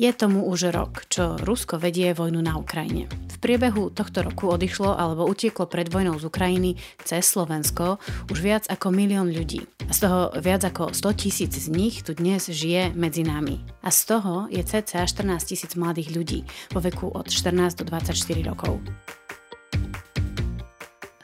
[0.00, 3.04] Je tomu už rok, čo Rusko vedie vojnu na Ukrajine.
[3.04, 8.00] V priebehu tohto roku odišlo alebo utieklo pred vojnou z Ukrajiny cez Slovensko
[8.32, 9.68] už viac ako milión ľudí.
[9.84, 13.60] A z toho viac ako 100 tisíc z nich tu dnes žije medzi nami.
[13.84, 18.40] A z toho je cca 14 tisíc mladých ľudí vo veku od 14 do 24
[18.48, 18.80] rokov.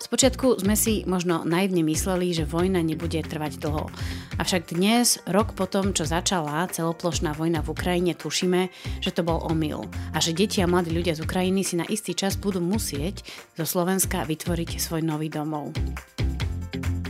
[0.06, 3.90] Spočiatku sme si možno naivne mysleli, že vojna nebude trvať dlho.
[4.38, 8.70] Avšak dnes, rok po tom, čo začala celoplošná vojna v Ukrajine, tušíme,
[9.02, 9.82] že to bol omyl
[10.14, 13.26] a že deti a mladí ľudia z Ukrajiny si na istý čas budú musieť
[13.58, 15.74] zo Slovenska vytvoriť svoj nový domov.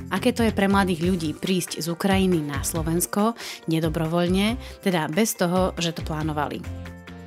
[0.08, 3.36] Aké to je pre mladých ľudí prísť z Ukrajiny na Slovensko
[3.68, 6.64] nedobrovoľne, teda bez toho, že to plánovali.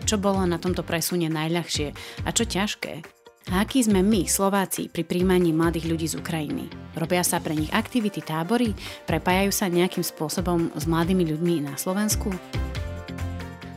[0.09, 1.93] Čo bolo na tomto presune najľahšie
[2.25, 3.18] a čo ťažké?
[3.48, 6.67] A aký sme my, Slováci, pri príjmaní mladých ľudí z Ukrajiny?
[6.99, 8.75] Robia sa pre nich aktivity, tábory?
[9.07, 12.30] Prepájajú sa nejakým spôsobom s mladými ľuďmi na Slovensku?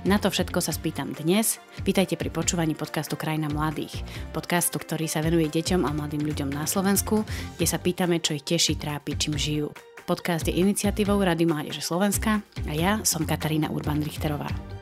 [0.02, 1.62] Na to všetko sa spýtam dnes.
[1.86, 4.02] Pýtajte pri počúvaní podcastu Krajina mladých.
[4.34, 7.22] Podcastu, ktorý sa venuje deťom a mladým ľuďom na Slovensku,
[7.54, 9.70] kde sa pýtame, čo ich teší, trápi, čím žijú.
[10.02, 14.81] Podcast je iniciatívou Rady Mládeže Slovenska a ja som Katarína Urban-Richterová.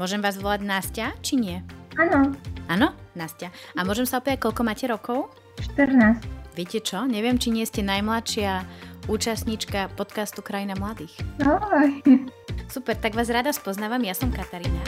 [0.00, 1.60] Môžem vás volať Nastia, či nie?
[2.00, 2.32] Áno.
[2.72, 3.52] Áno, Nastia.
[3.76, 5.28] A môžem sa opýtať, koľko máte rokov?
[5.76, 6.56] 14.
[6.56, 7.04] Viete čo?
[7.04, 8.64] Neviem, či nie ste najmladšia
[9.12, 11.12] účastníčka podcastu Krajina mladých.
[11.44, 12.00] Ahoj.
[12.72, 14.80] Super, tak vás rada spoznávam, ja som Katarína.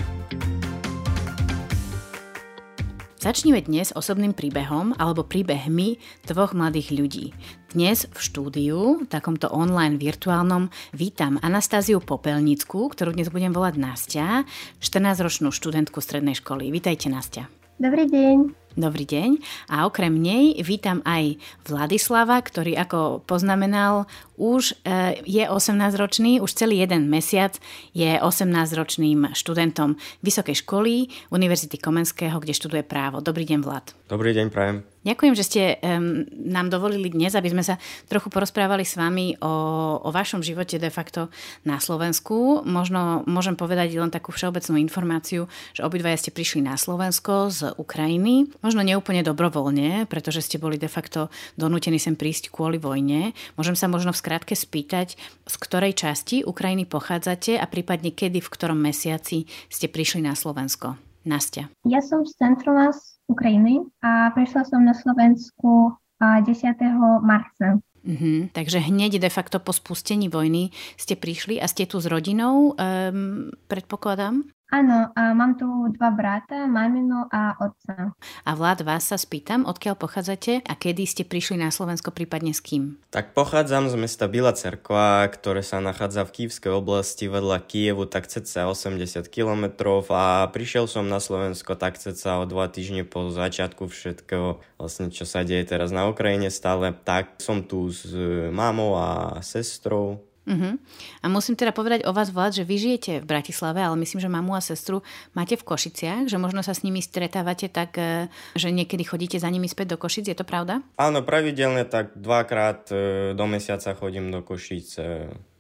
[3.22, 5.94] Začneme dnes osobným príbehom alebo príbehmi
[6.26, 7.30] dvoch mladých ľudí.
[7.70, 14.42] Dnes v štúdiu, takomto online virtuálnom, vítam Anastáziu Popelnickú, ktorú dnes budem volať Nastia,
[14.82, 16.74] 14-ročnú študentku strednej školy.
[16.74, 17.46] Vítajte, Nastia.
[17.78, 18.61] Dobrý deň.
[18.72, 19.36] Dobrý deň.
[19.68, 21.36] A okrem nej vítam aj
[21.68, 24.08] Vladislava, ktorý ako poznamenal,
[24.40, 27.52] už e, je 18-ročný, už celý jeden mesiac
[27.92, 33.20] je 18-ročným študentom Vysokej školy Univerzity Komenského, kde študuje právo.
[33.20, 33.92] Dobrý deň, Vlad.
[34.08, 34.88] Dobrý deň, prajem.
[35.02, 37.74] Ďakujem, že ste um, nám dovolili dnes, aby sme sa
[38.06, 39.50] trochu porozprávali s vami o,
[39.98, 41.26] o vašom živote de facto
[41.66, 42.62] na Slovensku.
[42.62, 48.46] Možno môžem povedať len takú všeobecnú informáciu, že obidvaja ste prišli na Slovensko z Ukrajiny.
[48.62, 51.28] Možno neúplne dobrovoľne, pretože ste boli de facto
[51.58, 53.34] donútení sem prísť kvôli vojne.
[53.58, 55.18] Môžem sa možno v skratke spýtať,
[55.50, 60.94] z ktorej časti Ukrajiny pochádzate a prípadne kedy, v ktorom mesiaci ste prišli na Slovensko.
[61.22, 61.70] Nastia.
[61.86, 62.74] Ja som z centrum
[63.30, 66.46] Ukrajiny a prišla som na Slovensku 10.
[67.22, 67.78] marca.
[68.02, 68.50] Uh-huh.
[68.50, 73.54] Takže hneď de facto po spustení vojny ste prišli a ste tu s rodinou, um,
[73.70, 74.42] predpokladám?
[74.72, 78.16] Áno, a mám tu dva brata, maminu a otca.
[78.16, 82.64] A Vlad, vás sa spýtam, odkiaľ pochádzate a kedy ste prišli na Slovensko, prípadne s
[82.64, 82.96] kým?
[83.12, 88.32] Tak pochádzam z mesta Bila Cerkva, ktoré sa nachádza v Kývskej oblasti vedľa Kievu, tak
[88.32, 89.76] cca 80 km
[90.08, 95.28] a prišiel som na Slovensko tak cca o dva týždne po začiatku všetkého, vlastne čo
[95.28, 96.96] sa deje teraz na Ukrajine stále.
[96.96, 98.08] Tak som tu s
[98.48, 100.74] mamou a sestrou, Uh-huh.
[101.22, 104.26] A musím teda povedať o vás, Vlad, že vy žijete v Bratislave, ale myslím, že
[104.26, 105.06] mamu a sestru
[105.38, 108.26] máte v Košiciach, že možno sa s nimi stretávate tak, e,
[108.58, 110.82] že niekedy chodíte za nimi späť do Košic, je to pravda?
[110.98, 112.96] Áno, pravidelne tak dvakrát e,
[113.38, 114.98] do mesiaca chodím do Košic.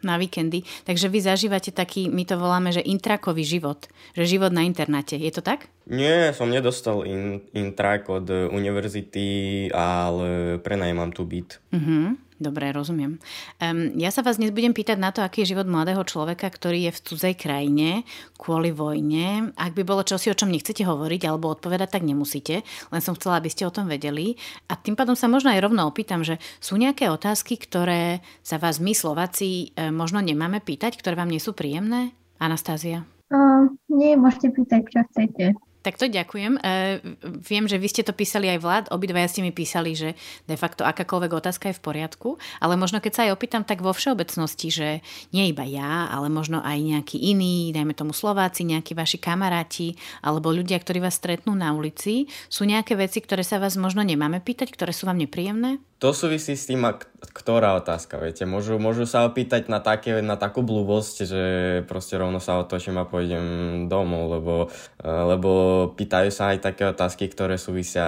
[0.02, 0.66] Na víkendy.
[0.82, 3.86] Takže vy zažívate taký, my to voláme, že intrakový život.
[4.18, 5.14] Že život na internáte.
[5.14, 5.70] Je to tak?
[5.86, 11.62] Nie, som nedostal in, intrak od univerzity, ale prenajímam tu byt.
[11.70, 12.18] Uh-huh.
[12.42, 13.22] Dobre, rozumiem.
[13.62, 16.90] Um, ja sa vás dnes budem pýtať na to, aký je život mladého človeka, ktorý
[16.90, 18.02] je v cudzej krajine
[18.34, 19.54] kvôli vojne.
[19.54, 22.66] Ak by bolo čosi, o čom nechcete hovoriť alebo odpovedať, tak nemusíte.
[22.66, 24.34] Len som chcela, aby ste o tom vedeli.
[24.66, 28.82] A tým pádom sa možno aj rovno opýtam, že sú nejaké otázky, ktoré sa vás
[28.82, 32.10] my Slováci e, možno nemáme pýtať, ktoré vám nie sú príjemné?
[32.42, 33.06] Anastázia?
[33.30, 35.44] Uh, nie, môžete pýtať, čo chcete.
[35.82, 36.62] Tak to ďakujem.
[36.62, 37.02] E,
[37.42, 40.14] viem, že vy ste to písali aj Vlad, obidvaja ste mi písali, že
[40.46, 43.90] de facto akákoľvek otázka je v poriadku, ale možno keď sa aj opýtam tak vo
[43.90, 44.88] všeobecnosti, že
[45.34, 50.54] nie iba ja, ale možno aj nejaký iný, dajme tomu Slováci, nejakí vaši kamaráti alebo
[50.54, 54.70] ľudia, ktorí vás stretnú na ulici, sú nejaké veci, ktoré sa vás možno nemáme pýtať,
[54.70, 55.82] ktoré sú vám nepríjemné?
[56.02, 56.82] To súvisí s tým,
[57.30, 58.42] ktorá otázka, viete.
[58.42, 61.42] Môžu, môžu sa opýtať na, také, na takú blbosť, že
[61.86, 64.54] proste rovno sa otočím a pôjdem domov, lebo,
[64.98, 65.50] lebo
[65.94, 68.02] pýtajú sa aj také otázky, ktoré súvisia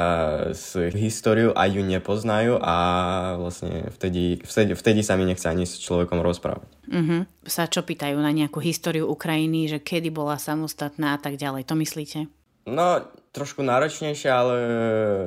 [0.50, 2.76] s históriou a ju nepoznajú a
[3.38, 6.66] vlastne vtedy, vtedy, vtedy sa mi nechce ani s človekom rozprávať.
[6.90, 7.30] Uh-huh.
[7.46, 11.78] Sa čo pýtajú na nejakú históriu Ukrajiny, že kedy bola samostatná a tak ďalej, to
[11.78, 12.26] myslíte?
[12.64, 14.56] No, trošku náročnejšie, ale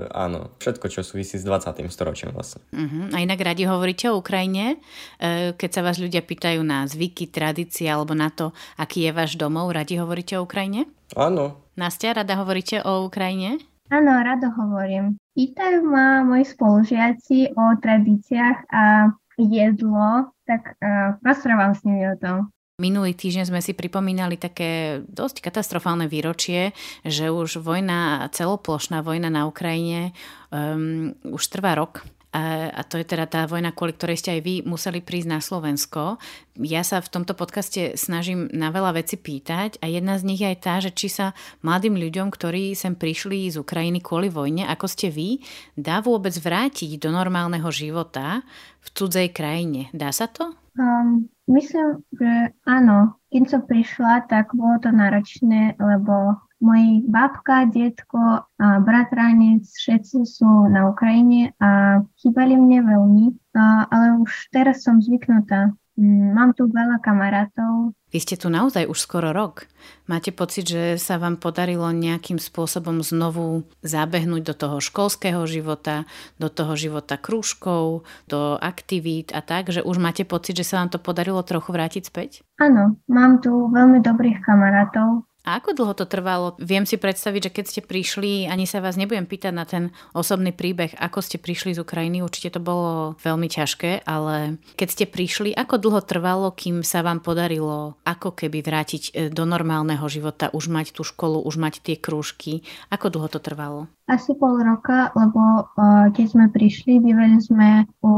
[0.10, 1.86] áno, všetko, čo súvisí s 20.
[1.92, 2.63] storočím vlastne.
[2.72, 3.12] Uh-huh.
[3.12, 4.80] A inak radi hovoríte o Ukrajine,
[5.19, 9.36] e, keď sa vás ľudia pýtajú na zvyky, tradície alebo na to, aký je váš
[9.36, 10.88] domov, radi hovoríte o Ukrajine?
[11.19, 11.60] Áno.
[11.75, 13.60] Nastia, rada hovoríte o Ukrajine?
[13.92, 15.19] Áno, rado hovorím.
[15.36, 22.50] Pýtajú ma moji spolužiaci o tradíciách a jedlo, tak uh, rozprávam s nimi o tom.
[22.77, 29.50] Minulý týždeň sme si pripomínali také dosť katastrofálne výročie, že už vojna, celoplošná vojna na
[29.50, 30.13] Ukrajine
[30.53, 32.06] um, už trvá rok.
[32.38, 36.21] A, to je teda tá vojna, kvôli ktorej ste aj vy museli prísť na Slovensko.
[36.62, 40.53] Ja sa v tomto podcaste snažím na veľa veci pýtať a jedna z nich je
[40.53, 41.33] aj tá, že či sa
[41.65, 45.41] mladým ľuďom, ktorí sem prišli z Ukrajiny kvôli vojne, ako ste vy,
[45.73, 48.45] dá vôbec vrátiť do normálneho života
[48.85, 49.89] v cudzej krajine.
[49.97, 50.67] Dá sa to?
[50.77, 53.18] Um, myslím, že áno.
[53.33, 60.71] Keď som prišla, tak bolo to náročné, lebo moji babka, detko a bratranec, všetci sú
[60.71, 65.75] na Ukrajine a chýbali mne veľmi, a, ale už teraz som zvyknutá.
[65.97, 67.97] Mm, mám tu veľa kamarátov.
[68.07, 69.67] Vy ste tu naozaj už skoro rok.
[70.07, 76.07] Máte pocit, že sa vám podarilo nejakým spôsobom znovu zabehnúť do toho školského života,
[76.39, 80.95] do toho života krúžkov, do aktivít a tak, že už máte pocit, že sa vám
[80.95, 82.47] to podarilo trochu vrátiť späť?
[82.63, 86.59] Áno, mám tu veľmi dobrých kamarátov, a ako dlho to trvalo?
[86.59, 90.51] Viem si predstaviť, že keď ste prišli, ani sa vás nebudem pýtať na ten osobný
[90.51, 95.55] príbeh, ako ste prišli z Ukrajiny, určite to bolo veľmi ťažké, ale keď ste prišli,
[95.55, 100.67] ako dlho trvalo, kým sa vám podarilo ako keby vrátiť e, do normálneho života, už
[100.67, 102.67] mať tú školu, už mať tie krúžky?
[102.91, 103.88] Ako dlho to trvalo?
[104.11, 108.11] Asi pol roka, lebo uh, keď sme prišli, bývali sme u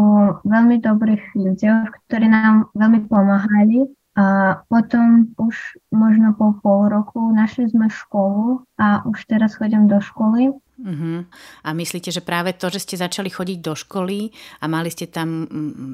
[0.45, 1.65] veľmi dobrých ľudí,
[2.05, 3.89] ktorí nám veľmi pomáhali
[4.19, 4.23] a
[4.67, 10.51] potom už možno po pol roku našli sme školu a už teraz chodím do školy
[10.79, 11.27] Uh-huh.
[11.67, 14.31] A myslíte, že práve to, že ste začali chodiť do školy
[14.63, 15.43] a mali ste tam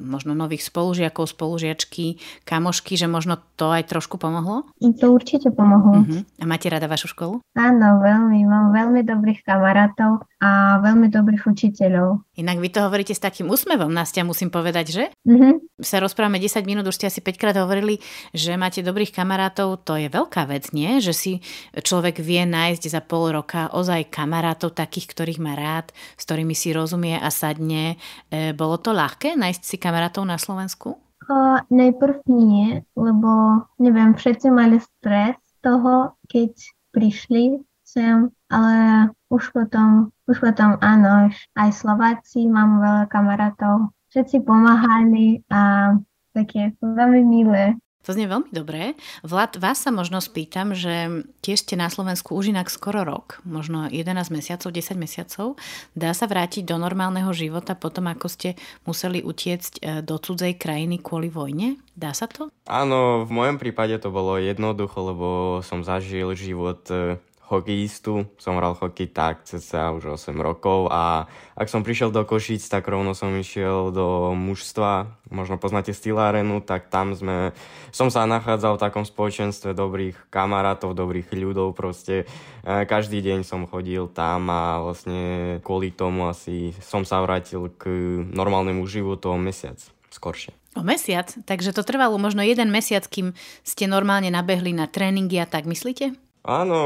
[0.06, 4.62] možno nových spolužiakov, spolužiačky, kamošky, že možno to aj trošku pomohlo?
[4.78, 6.06] To určite pomohlo.
[6.06, 6.22] Uh-huh.
[6.38, 7.42] A máte rada vašu školu?
[7.58, 8.46] Áno, veľmi.
[8.46, 12.22] Mám veľmi dobrých kamarátov a veľmi dobrých učiteľov.
[12.36, 15.04] Inak vy to hovoríte s takým úsmevom, Nastia, musím povedať, že?
[15.24, 15.58] Uh-huh.
[15.80, 17.98] Sa rozprávame 10 minút, už ste asi 5 krát hovorili,
[18.36, 21.00] že máte dobrých kamarátov, to je veľká vec, nie?
[21.00, 21.32] Že si
[21.72, 26.76] človek vie nájsť za pol roka ozaj kamarátov, takých, ktorých má rád, s ktorými si
[26.76, 27.96] rozumie a sadne.
[28.28, 31.00] E, bolo to ľahké nájsť si kamarátov na Slovensku?
[31.26, 31.36] O,
[31.72, 36.52] najprv nie, lebo neviem, všetci mali stres toho, keď
[36.94, 45.42] prišli sem, ale už potom, už potom áno, aj Slováci, mám veľa kamarátov, všetci pomáhali
[45.50, 45.94] a
[46.36, 47.74] také veľmi milé.
[48.06, 48.94] To znie veľmi dobré.
[49.26, 53.90] Vlad, vás sa možno spýtam, že tiež ste na Slovensku už inak skoro rok, možno
[53.90, 55.58] 11 mesiacov, 10 mesiacov.
[55.98, 58.54] Dá sa vrátiť do normálneho života potom, ako ste
[58.86, 61.82] museli utiecť e, do cudzej krajiny kvôli vojne?
[61.98, 62.46] Dá sa to?
[62.70, 65.26] Áno, v mojom prípade to bolo jednoducho, lebo
[65.66, 68.26] som zažil život e, hokejistu.
[68.36, 72.90] Som hral hokej tak cca už 8 rokov a ak som prišiel do Košic, tak
[72.90, 75.08] rovno som išiel do mužstva.
[75.30, 77.54] Možno poznáte Steel Arenu, tak tam sme,
[77.94, 82.26] som sa nachádzal v takom spoločenstve dobrých kamarátov, dobrých ľudov proste.
[82.62, 87.90] E, každý deň som chodil tam a vlastne kvôli tomu asi som sa vrátil k
[88.26, 89.78] normálnemu životu o mesiac
[90.10, 90.56] skoršie.
[90.76, 91.32] O mesiac?
[91.48, 93.32] Takže to trvalo možno jeden mesiac, kým
[93.64, 96.25] ste normálne nabehli na tréningy a tak, myslíte?
[96.46, 96.78] Áno,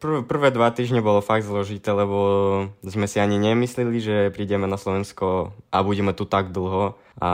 [0.00, 2.18] prv, prvé dva týždne bolo fakt zložité, lebo
[2.80, 7.30] sme si ani nemysleli, že prídeme na Slovensko a budeme tu tak dlho a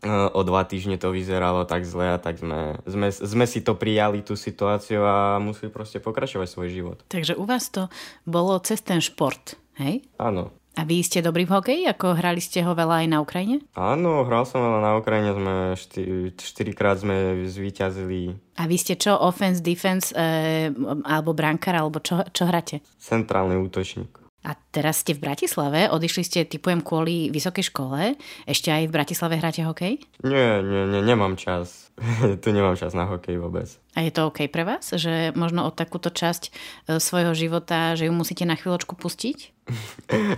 [0.00, 3.76] e, o dva týždne to vyzeralo tak zle a tak sme, sme, sme si to
[3.76, 6.98] prijali, tú situáciu a museli proste pokračovať svoj život.
[7.12, 7.92] Takže u vás to
[8.24, 10.00] bolo cez ten šport, hej?
[10.16, 10.48] Áno.
[10.74, 11.82] A vy ste dobrý v hokeji?
[11.86, 13.62] Ako hrali ste ho veľa aj na Ukrajine?
[13.78, 18.34] Áno, hral som veľa na Ukrajine, sme šty, štyrikrát sme zvíťazili.
[18.58, 20.74] A vy ste čo, offense, defense, e,
[21.06, 22.82] alebo brankár, alebo čo, čo hráte?
[22.98, 24.24] Centrálny útočník.
[24.44, 28.18] A teraz ste v Bratislave, odišli ste, typujem, kvôli vysokej škole.
[28.44, 30.04] Ešte aj v Bratislave hráte hokej?
[30.20, 31.88] Nie, nie, nie, nemám čas.
[32.42, 33.70] tu nemám čas na hokej vôbec.
[33.94, 38.10] A je to OK pre vás, že možno o takúto časť e, svojho života, že
[38.10, 39.53] ju musíte na chvíľočku pustiť?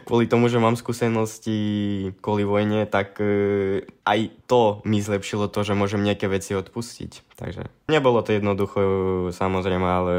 [0.07, 1.59] Kvôli tomu, že mám skúsenosti
[2.23, 7.35] kvôli vojne, tak e, aj to mi zlepšilo to, že môžem nejaké veci odpustiť.
[7.35, 8.81] Takže nebolo to jednoducho,
[9.35, 10.15] samozrejme, ale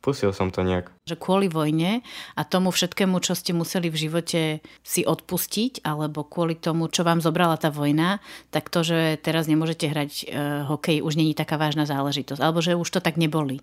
[0.00, 0.88] pustil som to nejak.
[1.04, 2.00] Že kvôli vojne
[2.32, 4.40] a tomu všetkému, čo ste museli v živote
[4.80, 9.86] si odpustiť, alebo kvôli tomu, čo vám zobrala tá vojna, tak to, že teraz nemôžete
[9.92, 10.24] hrať e,
[10.64, 12.40] hokej, už není taká vážna záležitosť.
[12.40, 13.60] Alebo že už to tak neboli.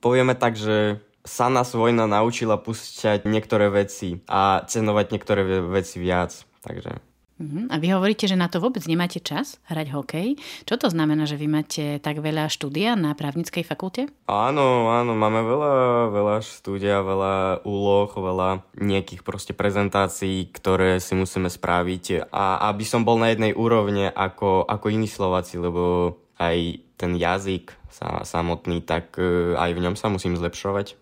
[0.00, 6.34] Povieme tak, že sa nás vojna naučila púšťať niektoré veci a cenovať niektoré veci viac.
[6.66, 6.98] Takže
[7.40, 7.64] Uh-huh.
[7.72, 10.36] A vy hovoríte, že na to vôbec nemáte čas hrať hokej.
[10.68, 14.12] Čo to znamená, že vy máte tak veľa štúdia na právnickej fakulte?
[14.28, 15.74] Áno, áno, máme veľa,
[16.12, 22.28] veľa štúdia, veľa úloh, veľa nejakých proste prezentácií, ktoré si musíme spraviť.
[22.28, 27.72] A aby som bol na jednej úrovne ako, ako iní Slováci, lebo aj ten jazyk
[27.88, 30.99] sa, samotný, tak e, aj v ňom sa musím zlepšovať.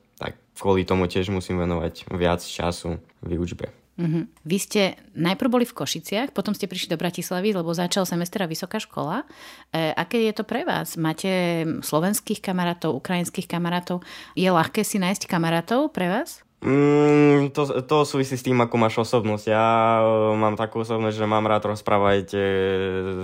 [0.59, 3.71] Kvôli tomu tiež musím venovať viac času výučbe.
[3.99, 4.25] Mm-hmm.
[4.47, 4.83] Vy ste
[5.19, 9.27] najprv boli v Košiciach, potom ste prišli do Bratislavy, lebo začal semestra vysoká škola.
[9.75, 10.95] E, aké je to pre vás?
[10.95, 14.07] Máte slovenských kamarátov, ukrajinských kamarátov?
[14.39, 16.47] Je ľahké si nájsť kamarátov pre vás?
[16.59, 19.47] Mm, to, to súvisí s tým, ako máš osobnosť.
[19.47, 22.43] Ja uh, mám takú osobnosť, že mám rád rozprávať uh,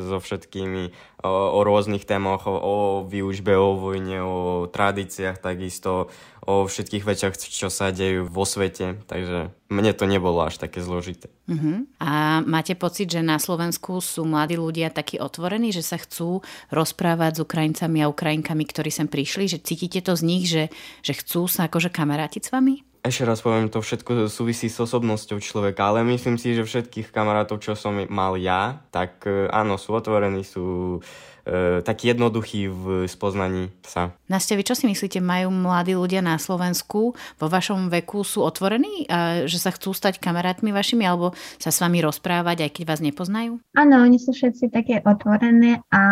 [0.06, 0.94] so všetkými
[1.26, 6.14] o, o rôznych témach, o, o výučbe, o vojne, o tradíciách, takisto
[6.46, 9.02] o všetkých veciach, čo sa dejú vo svete.
[9.10, 11.26] Takže mne to nebolo až také zložité.
[11.50, 11.90] Uh-huh.
[11.98, 17.40] A máte pocit, že na Slovensku sú mladí ľudia takí otvorení, že sa chcú rozprávať
[17.40, 19.50] s Ukrajincami a Ukrajinkami, ktorí sem prišli?
[19.50, 20.70] Že cítite to z nich, že,
[21.02, 22.93] že chcú sa akože kamarátiť s vami?
[23.04, 27.60] Ešte raz poviem, to všetko súvisí s osobnosťou človeka, ale myslím si, že všetkých kamarátov,
[27.60, 30.98] čo som mal ja, tak e, áno, sú otvorení, sú
[31.46, 34.12] e, taký jednoduchý v spoznaní sa.
[34.28, 39.08] Nastia, vy čo si myslíte, majú mladí ľudia na Slovensku vo vašom veku sú otvorení,
[39.08, 43.00] a že sa chcú stať kamarátmi vašimi alebo sa s vami rozprávať, aj keď vás
[43.02, 43.58] nepoznajú?
[43.74, 46.02] Áno, oni sú všetci také otvorené a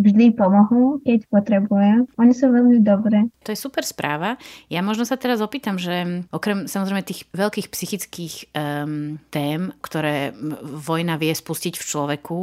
[0.00, 2.10] vždy pomohú, keď potrebujú.
[2.18, 3.30] Oni sú veľmi dobré.
[3.46, 4.40] To je super správa.
[4.66, 11.20] Ja možno sa teraz opýtam, že okrem samozrejme tých veľkých psychických um, tém, ktoré vojna
[11.20, 12.38] vie spustiť v človeku,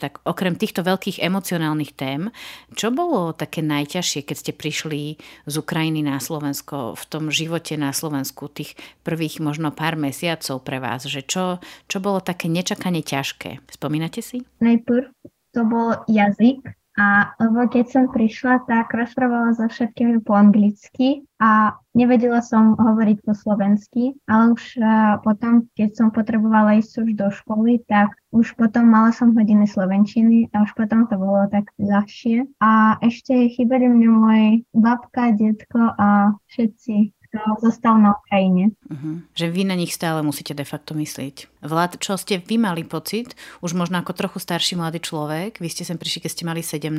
[0.00, 2.32] tak okrem týchto veľkých emocionálnych aktuálnych tém.
[2.74, 5.02] Čo bolo také najťažšie, keď ste prišli
[5.44, 8.74] z Ukrajiny na Slovensko, v tom živote na Slovensku, tých
[9.04, 11.04] prvých možno pár mesiacov pre vás?
[11.04, 11.44] Že čo,
[11.86, 13.60] čo bolo také nečakane ťažké?
[13.68, 14.42] Spomínate si?
[14.64, 15.12] Najprv
[15.54, 21.74] to bol jazyk, a lebo keď som prišla, tak rozprávala so všetkými po anglicky a
[21.90, 27.28] nevedela som hovoriť po slovensky, ale už uh, potom, keď som potrebovala ísť už do
[27.34, 32.46] školy, tak už potom mala som hodiny slovenčiny a už potom to bolo tak ľahšie.
[32.62, 37.23] A ešte chýbali mne môj babka, detko a všetci
[37.58, 38.72] zostal na Ukrajine.
[38.86, 39.22] Uh-huh.
[39.34, 41.50] Že vy na nich stále musíte de facto myslieť.
[41.64, 43.32] Vlad, čo ste vy mali pocit,
[43.64, 46.92] už možno ako trochu starší mladý človek, vy ste sem prišli, keď ste mali 17,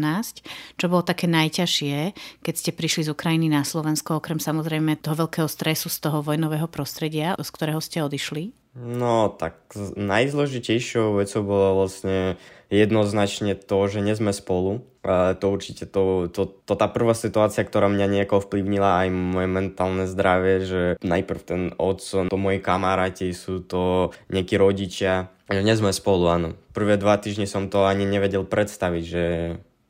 [0.76, 1.98] čo bolo také najťažšie,
[2.42, 6.66] keď ste prišli z Ukrajiny na Slovensko, okrem samozrejme toho veľkého stresu z toho vojnového
[6.68, 8.65] prostredia, z ktorého ste odišli?
[8.76, 9.56] No, tak
[9.96, 12.36] najzložitejšou vecou bolo vlastne
[12.68, 14.84] jednoznačne to, že nie sme spolu.
[15.06, 20.04] To určite, to, to, to tá prvá situácia, ktorá mňa nejako vplyvnila aj moje mentálne
[20.10, 25.94] zdravie, že najprv ten otco, to moji kamaráti, sú to nejakí rodičia, že nie sme
[25.94, 26.50] spolu, áno.
[26.74, 29.24] Prvé dva týždne som to ani nevedel predstaviť, že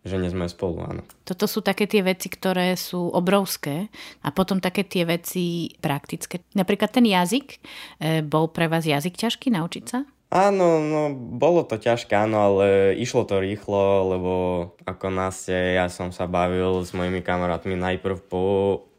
[0.06, 1.02] že nie sme spolu, áno.
[1.26, 3.90] Toto sú také tie veci, ktoré sú obrovské
[4.22, 6.46] a potom také tie veci praktické.
[6.54, 7.58] Napríklad ten jazyk,
[7.98, 10.06] e, bol pre vás jazyk ťažký naučiť sa?
[10.36, 14.34] Áno, no bolo to ťažké, áno, ale išlo to rýchlo, lebo
[14.86, 18.42] ako nás ja som sa bavil s mojimi kamarátmi najprv po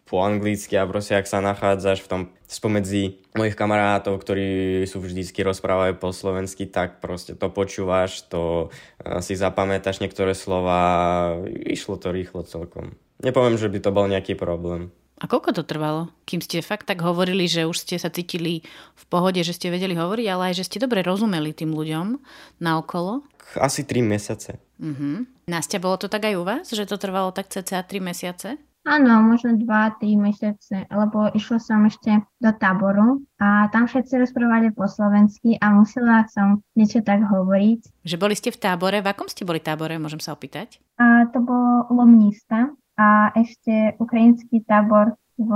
[0.06, 5.42] po anglicky a proste ak sa nachádzaš v tom spomedzi mojich kamarátov, ktorí sú vždycky
[5.42, 8.70] rozprávajú po slovensky, tak proste to počúvaš, to
[9.02, 11.34] eh, si zapamätáš niektoré slova,
[11.66, 12.94] išlo to rýchlo celkom.
[13.20, 14.94] Nepoviem, že by to bol nejaký problém.
[15.16, 16.12] A koľko to trvalo?
[16.28, 18.60] Kým ste fakt tak hovorili, že už ste sa cítili
[18.92, 22.20] v pohode, že ste vedeli hovoriť, ale aj, že ste dobre rozumeli tým ľuďom
[22.60, 23.24] naokolo?
[23.56, 24.60] Asi 3 mesiace.
[24.76, 25.24] Uh-huh.
[25.48, 28.60] Nastia, bolo to tak aj u vás, že to trvalo tak cca 3 mesiace?
[28.86, 34.86] Áno, možno 2-3 mesiace, lebo išla som ešte do táboru a tam všetci rozprávali po
[34.86, 38.06] slovensky a musela som niečo tak hovoriť.
[38.06, 39.02] Že boli ste v tábore?
[39.02, 40.78] V akom ste boli tábore, môžem sa opýtať?
[41.02, 45.50] A to bolo Lomnista a ešte ukrajinský tábor v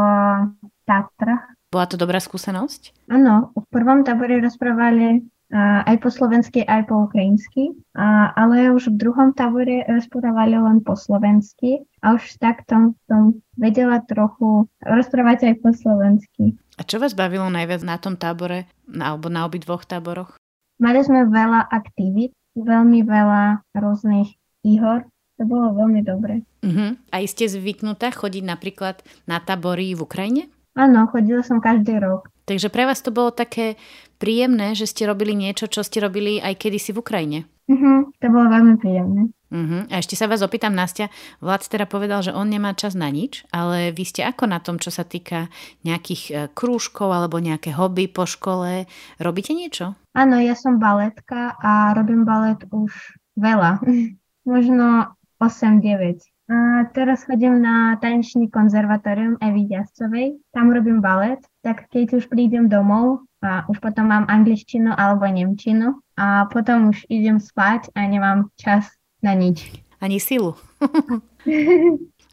[0.82, 1.54] Tatrach.
[1.70, 3.06] Bola to dobrá skúsenosť?
[3.14, 5.22] Áno, v prvom tábore rozprávali
[5.54, 10.94] aj po slovensky, aj po ukrajinsky, a, ale už v druhom tábore rozprávali len po
[10.94, 16.44] slovensky a už takto som vedela trochu rozprávať aj po slovensky.
[16.78, 20.38] A čo vás bavilo najviac na tom tábore, alebo na obidvoch táboroch?
[20.80, 24.32] Mali sme veľa aktivít, veľmi veľa rôznych
[24.64, 25.04] ihor,
[25.36, 26.46] to bolo veľmi dobre.
[26.64, 26.96] Uh-huh.
[27.12, 30.42] A ste zvyknutá chodiť napríklad na tábory v Ukrajine?
[30.80, 32.32] Áno, chodila som každý rok.
[32.48, 33.76] Takže pre vás to bolo také
[34.16, 37.38] príjemné, že ste robili niečo, čo ste robili aj kedysi v Ukrajine?
[37.68, 39.28] Uh-huh, to bolo veľmi príjemné.
[39.52, 39.82] Uh-huh.
[39.92, 43.44] A ešte sa vás opýtam, Nastia, Vlad teda povedal, že on nemá čas na nič,
[43.52, 45.52] ale vy ste ako na tom, čo sa týka
[45.84, 48.88] nejakých e, krúžkov alebo nejaké hobby po škole?
[49.20, 49.94] Robíte niečo?
[50.16, 52.90] Áno, ja som baletka a robím balet už
[53.38, 53.84] veľa.
[54.50, 56.29] Možno 8-9.
[56.50, 60.42] A teraz chodím na tanečný konzervatórium Evy Ďascovej.
[60.50, 61.38] Tam robím balet.
[61.62, 67.08] Tak keď už prídem domov, a už potom mám angličtinu alebo nemčinu a potom už
[67.08, 68.84] idem spať a nemám čas
[69.24, 69.64] na nič.
[69.96, 70.56] Ani silu.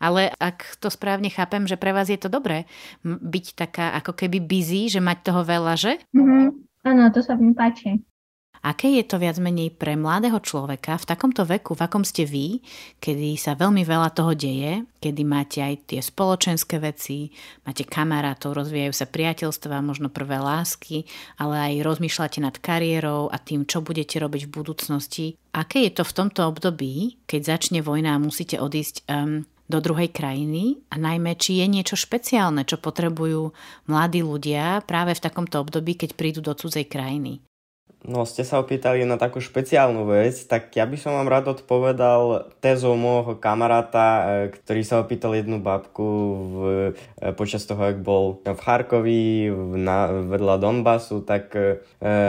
[0.03, 2.69] Ale ak to správne chápem, že pre vás je to dobré
[3.07, 5.97] byť taká ako keby busy, že mať toho veľa, že?
[6.13, 6.45] Mm-hmm.
[6.85, 8.03] Áno, to sa mi páči.
[8.67, 12.59] Aké je to viac menej pre mladého človeka v takomto veku, v akom ste vy,
[12.99, 17.31] kedy sa veľmi veľa toho deje, kedy máte aj tie spoločenské veci,
[17.63, 21.07] máte kamarátov, rozvíjajú sa priateľstva, možno prvé lásky,
[21.39, 25.39] ale aj rozmýšľate nad kariérou a tým, čo budete robiť v budúcnosti.
[25.55, 30.11] Aké je to v tomto období, keď začne vojna a musíte odísť um, do druhej
[30.11, 33.55] krajiny a najmä, či je niečo špeciálne, čo potrebujú
[33.87, 37.39] mladí ľudia práve v takomto období, keď prídu do cudzej krajiny.
[38.05, 42.53] No, ste sa opýtali na takú špeciálnu vec, tak ja by som vám rád odpovedal
[42.61, 44.23] tezou môjho kamaráta, e,
[44.53, 46.57] ktorý sa opýtal jednu babku v,
[47.17, 49.49] e, počas toho, ak bol v Charkovi
[49.81, 51.81] na, vedľa Donbasu, tak e,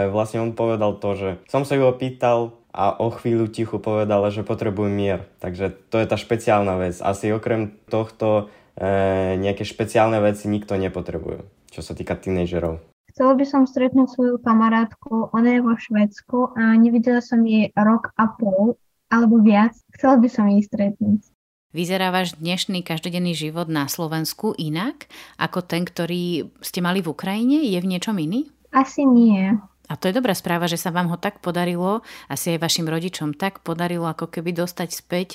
[0.09, 4.47] vlastne on povedal to, že som sa ju opýtal a o chvíľu tichu povedal, že
[4.47, 5.21] potrebujem mier.
[5.43, 7.01] Takže to je tá špeciálna vec.
[7.03, 11.45] Asi okrem tohto e, nejaké špeciálne veci nikto nepotrebuje,
[11.75, 12.98] čo sa týka tínejdžerov.
[13.19, 18.15] Chcela by som stretnúť svoju kamarátku, ona je vo Švedsku a nevidela som jej rok
[18.15, 18.79] a pol
[19.11, 19.75] alebo viac.
[19.91, 21.27] Chcela by som jej stretnúť.
[21.75, 27.67] Vyzerá váš dnešný každodenný život na Slovensku inak ako ten, ktorý ste mali v Ukrajine?
[27.67, 28.55] Je v niečom iný?
[28.71, 29.51] Asi nie.
[29.89, 33.33] A to je dobrá správa, že sa vám ho tak podarilo, asi aj vašim rodičom
[33.33, 35.29] tak podarilo, ako keby dostať späť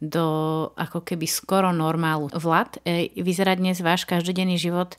[0.00, 0.24] do
[0.74, 2.32] ako keby skoro normálu.
[2.32, 4.98] Vlad, e, vyzerá dnes váš každodenný život e,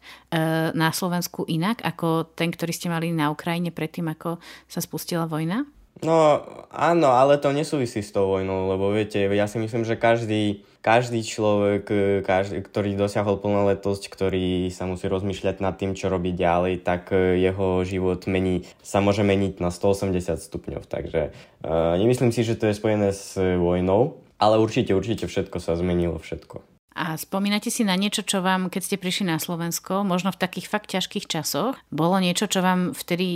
[0.78, 4.38] na Slovensku inak ako ten, ktorý ste mali na Ukrajine predtým, ako
[4.70, 5.66] sa spustila vojna?
[6.00, 10.64] No áno, ale to nesúvisí s tou vojnou, lebo viete, ja si myslím, že každý
[10.80, 16.32] každý človek, e, každý, ktorý dosiahol plnoletosť, ktorý sa musí rozmýšľať nad tým, čo robí
[16.32, 20.88] ďalej, tak e, jeho život mení, sa môže meniť na 180 stupňov.
[20.88, 25.76] Takže uh, nemyslím si, že to je spojené s vojnou, ale určite, určite všetko sa
[25.76, 26.79] zmenilo, všetko.
[27.00, 30.68] A spomínate si na niečo, čo vám, keď ste prišli na Slovensko, možno v takých
[30.68, 33.28] fakt ťažkých časoch, bolo niečo, čo vám vtedy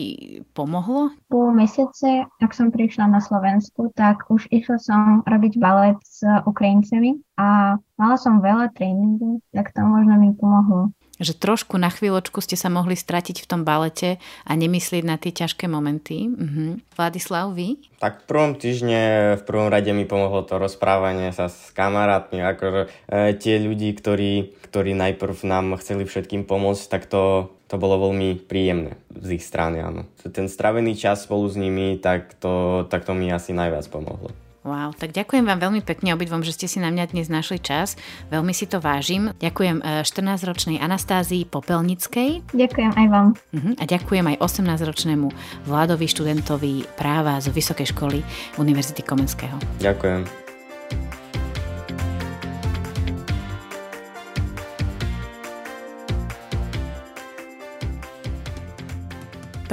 [0.52, 1.16] pomohlo?
[1.32, 7.24] Po mesiace, ak som prišla na Slovensku, tak už išla som robiť balet s Ukrajincami
[7.40, 10.92] a mala som veľa tréningu, tak to možno mi pomohlo
[11.24, 15.32] že trošku na chvíľočku ste sa mohli stratiť v tom balete a nemyslieť na tie
[15.32, 16.28] ťažké momenty.
[16.30, 16.84] Mhm.
[16.94, 17.80] Vladislav, vy?
[17.98, 19.02] Tak v prvom týždne
[19.40, 24.54] v prvom rade mi pomohlo to rozprávanie sa s kamarátmi, akože e, tie ľudí, ktorí,
[24.70, 29.82] ktorí najprv nám chceli všetkým pomôcť, tak to, to bolo veľmi príjemné z ich strany,
[29.82, 30.06] áno.
[30.20, 34.36] Ten stravený čas spolu s nimi, tak to, tak to mi asi najviac pomohlo.
[34.64, 38.00] Wow, tak ďakujem vám veľmi pekne obidvom, že ste si na mňa dnes našli čas.
[38.32, 39.36] Veľmi si to vážim.
[39.44, 42.48] Ďakujem 14-ročnej e, Anastázii Popelnickej.
[42.56, 43.28] Ďakujem aj vám.
[43.36, 43.76] Uh-huh.
[43.76, 45.28] A ďakujem aj 18-ročnému
[45.68, 48.24] Vládovi študentovi práva z Vysokej školy
[48.56, 49.60] Univerzity Komenského.
[49.84, 50.43] Ďakujem.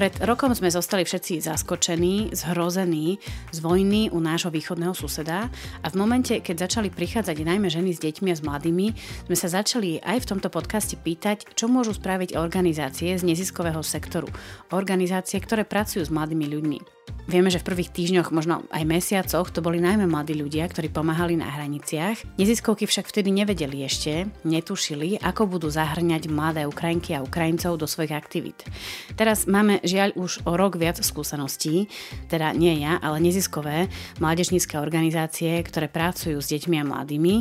[0.00, 3.20] Pred rokom sme zostali všetci zaskočení, zhrození
[3.52, 5.52] z vojny u nášho východného suseda
[5.84, 8.96] a v momente, keď začali prichádzať najmä ženy s deťmi a s mladými,
[9.28, 14.32] sme sa začali aj v tomto podcaste pýtať, čo môžu spraviť organizácie z neziskového sektoru.
[14.72, 16.99] Organizácie, ktoré pracujú s mladými ľuďmi.
[17.30, 21.38] Vieme, že v prvých týždňoch, možno aj mesiacoch, to boli najmä mladí ľudia, ktorí pomáhali
[21.38, 22.26] na hraniciach.
[22.34, 28.18] Neziskovky však vtedy nevedeli ešte, netušili, ako budú zahrňať mladé Ukrajinky a Ukrajincov do svojich
[28.18, 28.66] aktivít.
[29.14, 31.86] Teraz máme žiaľ už o rok viac skúseností,
[32.26, 33.86] teda nie ja, ale neziskové
[34.18, 37.34] mládežnícke organizácie, ktoré pracujú s deťmi a mladými.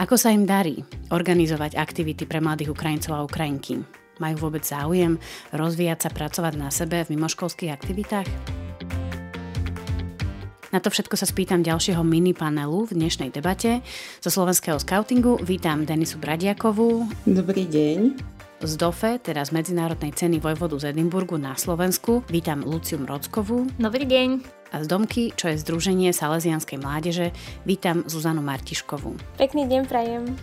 [0.00, 0.80] Ako sa im darí
[1.12, 3.84] organizovať aktivity pre mladých Ukrajincov a Ukrajinky?
[4.16, 5.20] Majú vôbec záujem
[5.52, 8.69] rozvíjať sa, pracovať na sebe v mimoškolských aktivitách?
[10.70, 13.82] Na to všetko sa spýtam ďalšieho mini panelu v dnešnej debate.
[14.22, 17.10] Zo slovenského scoutingu vítam Denisu Bradiakovú.
[17.26, 18.14] Dobrý deň.
[18.62, 23.66] Z DOFE, teda z Medzinárodnej ceny Vojvodu z Edimburgu na Slovensku, vítam Luciu Mrockovú.
[23.82, 24.28] Dobrý deň.
[24.70, 27.34] A z Domky, čo je Združenie Salesianskej mládeže,
[27.66, 29.18] vítam Zuzanu Martiškovú.
[29.42, 30.38] Pekný deň prajem.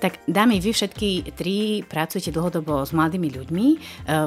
[0.00, 3.76] Tak dámy, vy všetky tri pracujete dlhodobo s mladými ľuďmi e,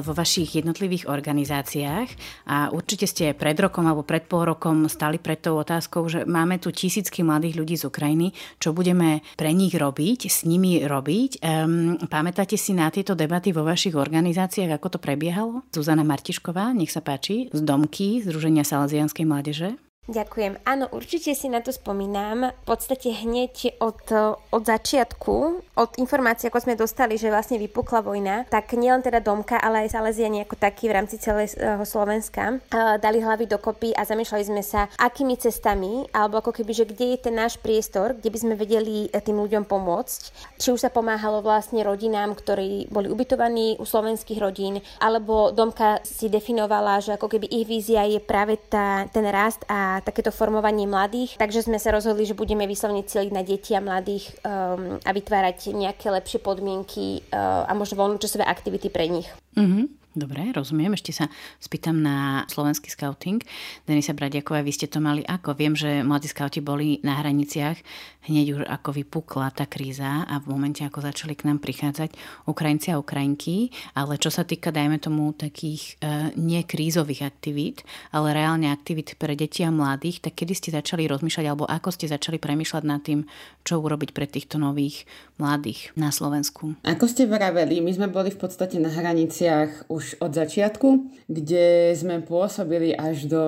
[0.06, 2.08] vo vašich jednotlivých organizáciách
[2.46, 6.62] a určite ste pred rokom alebo pred pol rokom stali pred tou otázkou, že máme
[6.62, 8.30] tu tisícky mladých ľudí z Ukrajiny,
[8.62, 11.42] čo budeme pre nich robiť, s nimi robiť.
[11.42, 15.66] Um, pamätáte si na tieto debaty vo vašich organizáciách, ako to prebiehalo?
[15.74, 19.74] Zuzana Martišková, nech sa páči, z Domky, Združenia Salesianskej mládeže.
[20.04, 20.60] Ďakujem.
[20.68, 22.52] Áno, určite si na to spomínam.
[22.52, 24.04] V podstate hneď od,
[24.52, 25.34] od začiatku,
[25.80, 29.96] od informácií, ako sme dostali, že vlastne vypukla vojna, tak nielen teda Domka, ale aj
[29.96, 32.60] Salesiani ako taký v rámci celého Slovenska
[33.00, 37.24] dali hlavy dokopy a zamýšľali sme sa, akými cestami, alebo ako keby, že kde je
[37.24, 40.20] ten náš priestor, kde by sme vedeli e, tým ľuďom pomôcť.
[40.60, 46.28] Či už sa pomáhalo vlastne rodinám, ktorí boli ubytovaní u slovenských rodín, alebo Domka si
[46.28, 51.36] definovala, že ako keby ich vízia je práve tá, ten rast a takéto formovanie mladých,
[51.36, 55.74] takže sme sa rozhodli, že budeme vyslovne cieľiť na deti a mladých um, a vytvárať
[55.74, 59.28] nejaké lepšie podmienky uh, a možno voľnočasové aktivity pre nich.
[59.54, 60.03] Mm-hmm.
[60.14, 60.94] Dobre, rozumiem.
[60.94, 61.26] Ešte sa
[61.58, 63.42] spýtam na slovenský scouting.
[63.82, 65.58] Denisa Bradiaková, vy ste to mali ako?
[65.58, 67.82] Viem, že mladí skauti boli na hraniciach
[68.28, 72.16] hneď už ako vypukla tá kríza a v momente, ako začali k nám prichádzať
[72.48, 78.72] Ukrajinci a Ukrajinky, ale čo sa týka, dajme tomu, takých e, nekrízových aktivít, ale reálne
[78.72, 82.84] aktivít pre deti a mladých, tak kedy ste začali rozmýšľať alebo ako ste začali premýšľať
[82.84, 83.28] nad tým,
[83.64, 85.04] čo urobiť pre týchto nových
[85.36, 86.80] mladých na Slovensku?
[86.84, 90.88] Ako ste vraveli, my sme boli v podstate na hraniciach už už od začiatku,
[91.32, 93.40] kde sme pôsobili až do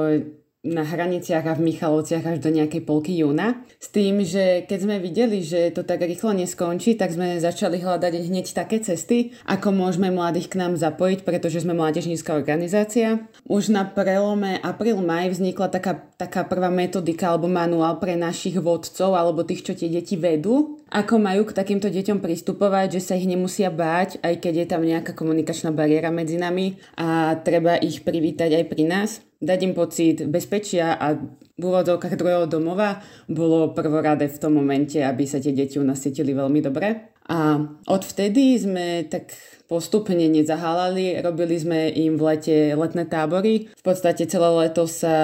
[0.66, 3.62] na hraniciach a v Michalovciach až do nejakej polky júna.
[3.78, 8.26] S tým, že keď sme videli, že to tak rýchlo neskončí, tak sme začali hľadať
[8.26, 13.22] hneď také cesty, ako môžeme mladých k nám zapojiť, pretože sme mládežnícka organizácia.
[13.46, 19.46] Už na prelome apríl-maj vznikla taká, taká prvá metodika alebo manuál pre našich vodcov alebo
[19.46, 23.74] tých, čo tie deti vedú, ako majú k takýmto deťom pristupovať, že sa ich nemusia
[23.74, 28.64] báť, aj keď je tam nejaká komunikačná bariéra medzi nami a treba ich privítať aj
[28.70, 31.16] pri nás dať im pocit bezpečia a
[31.56, 36.00] v úvodzovkách druhého domova bolo prvoradé v tom momente, aby sa tie deti u nás
[36.00, 37.15] cítili veľmi dobre.
[37.26, 37.58] A
[37.90, 39.34] odvtedy sme tak
[39.66, 43.66] postupne nezahálali, robili sme im v lete letné tábory.
[43.74, 45.16] V podstate celé leto sa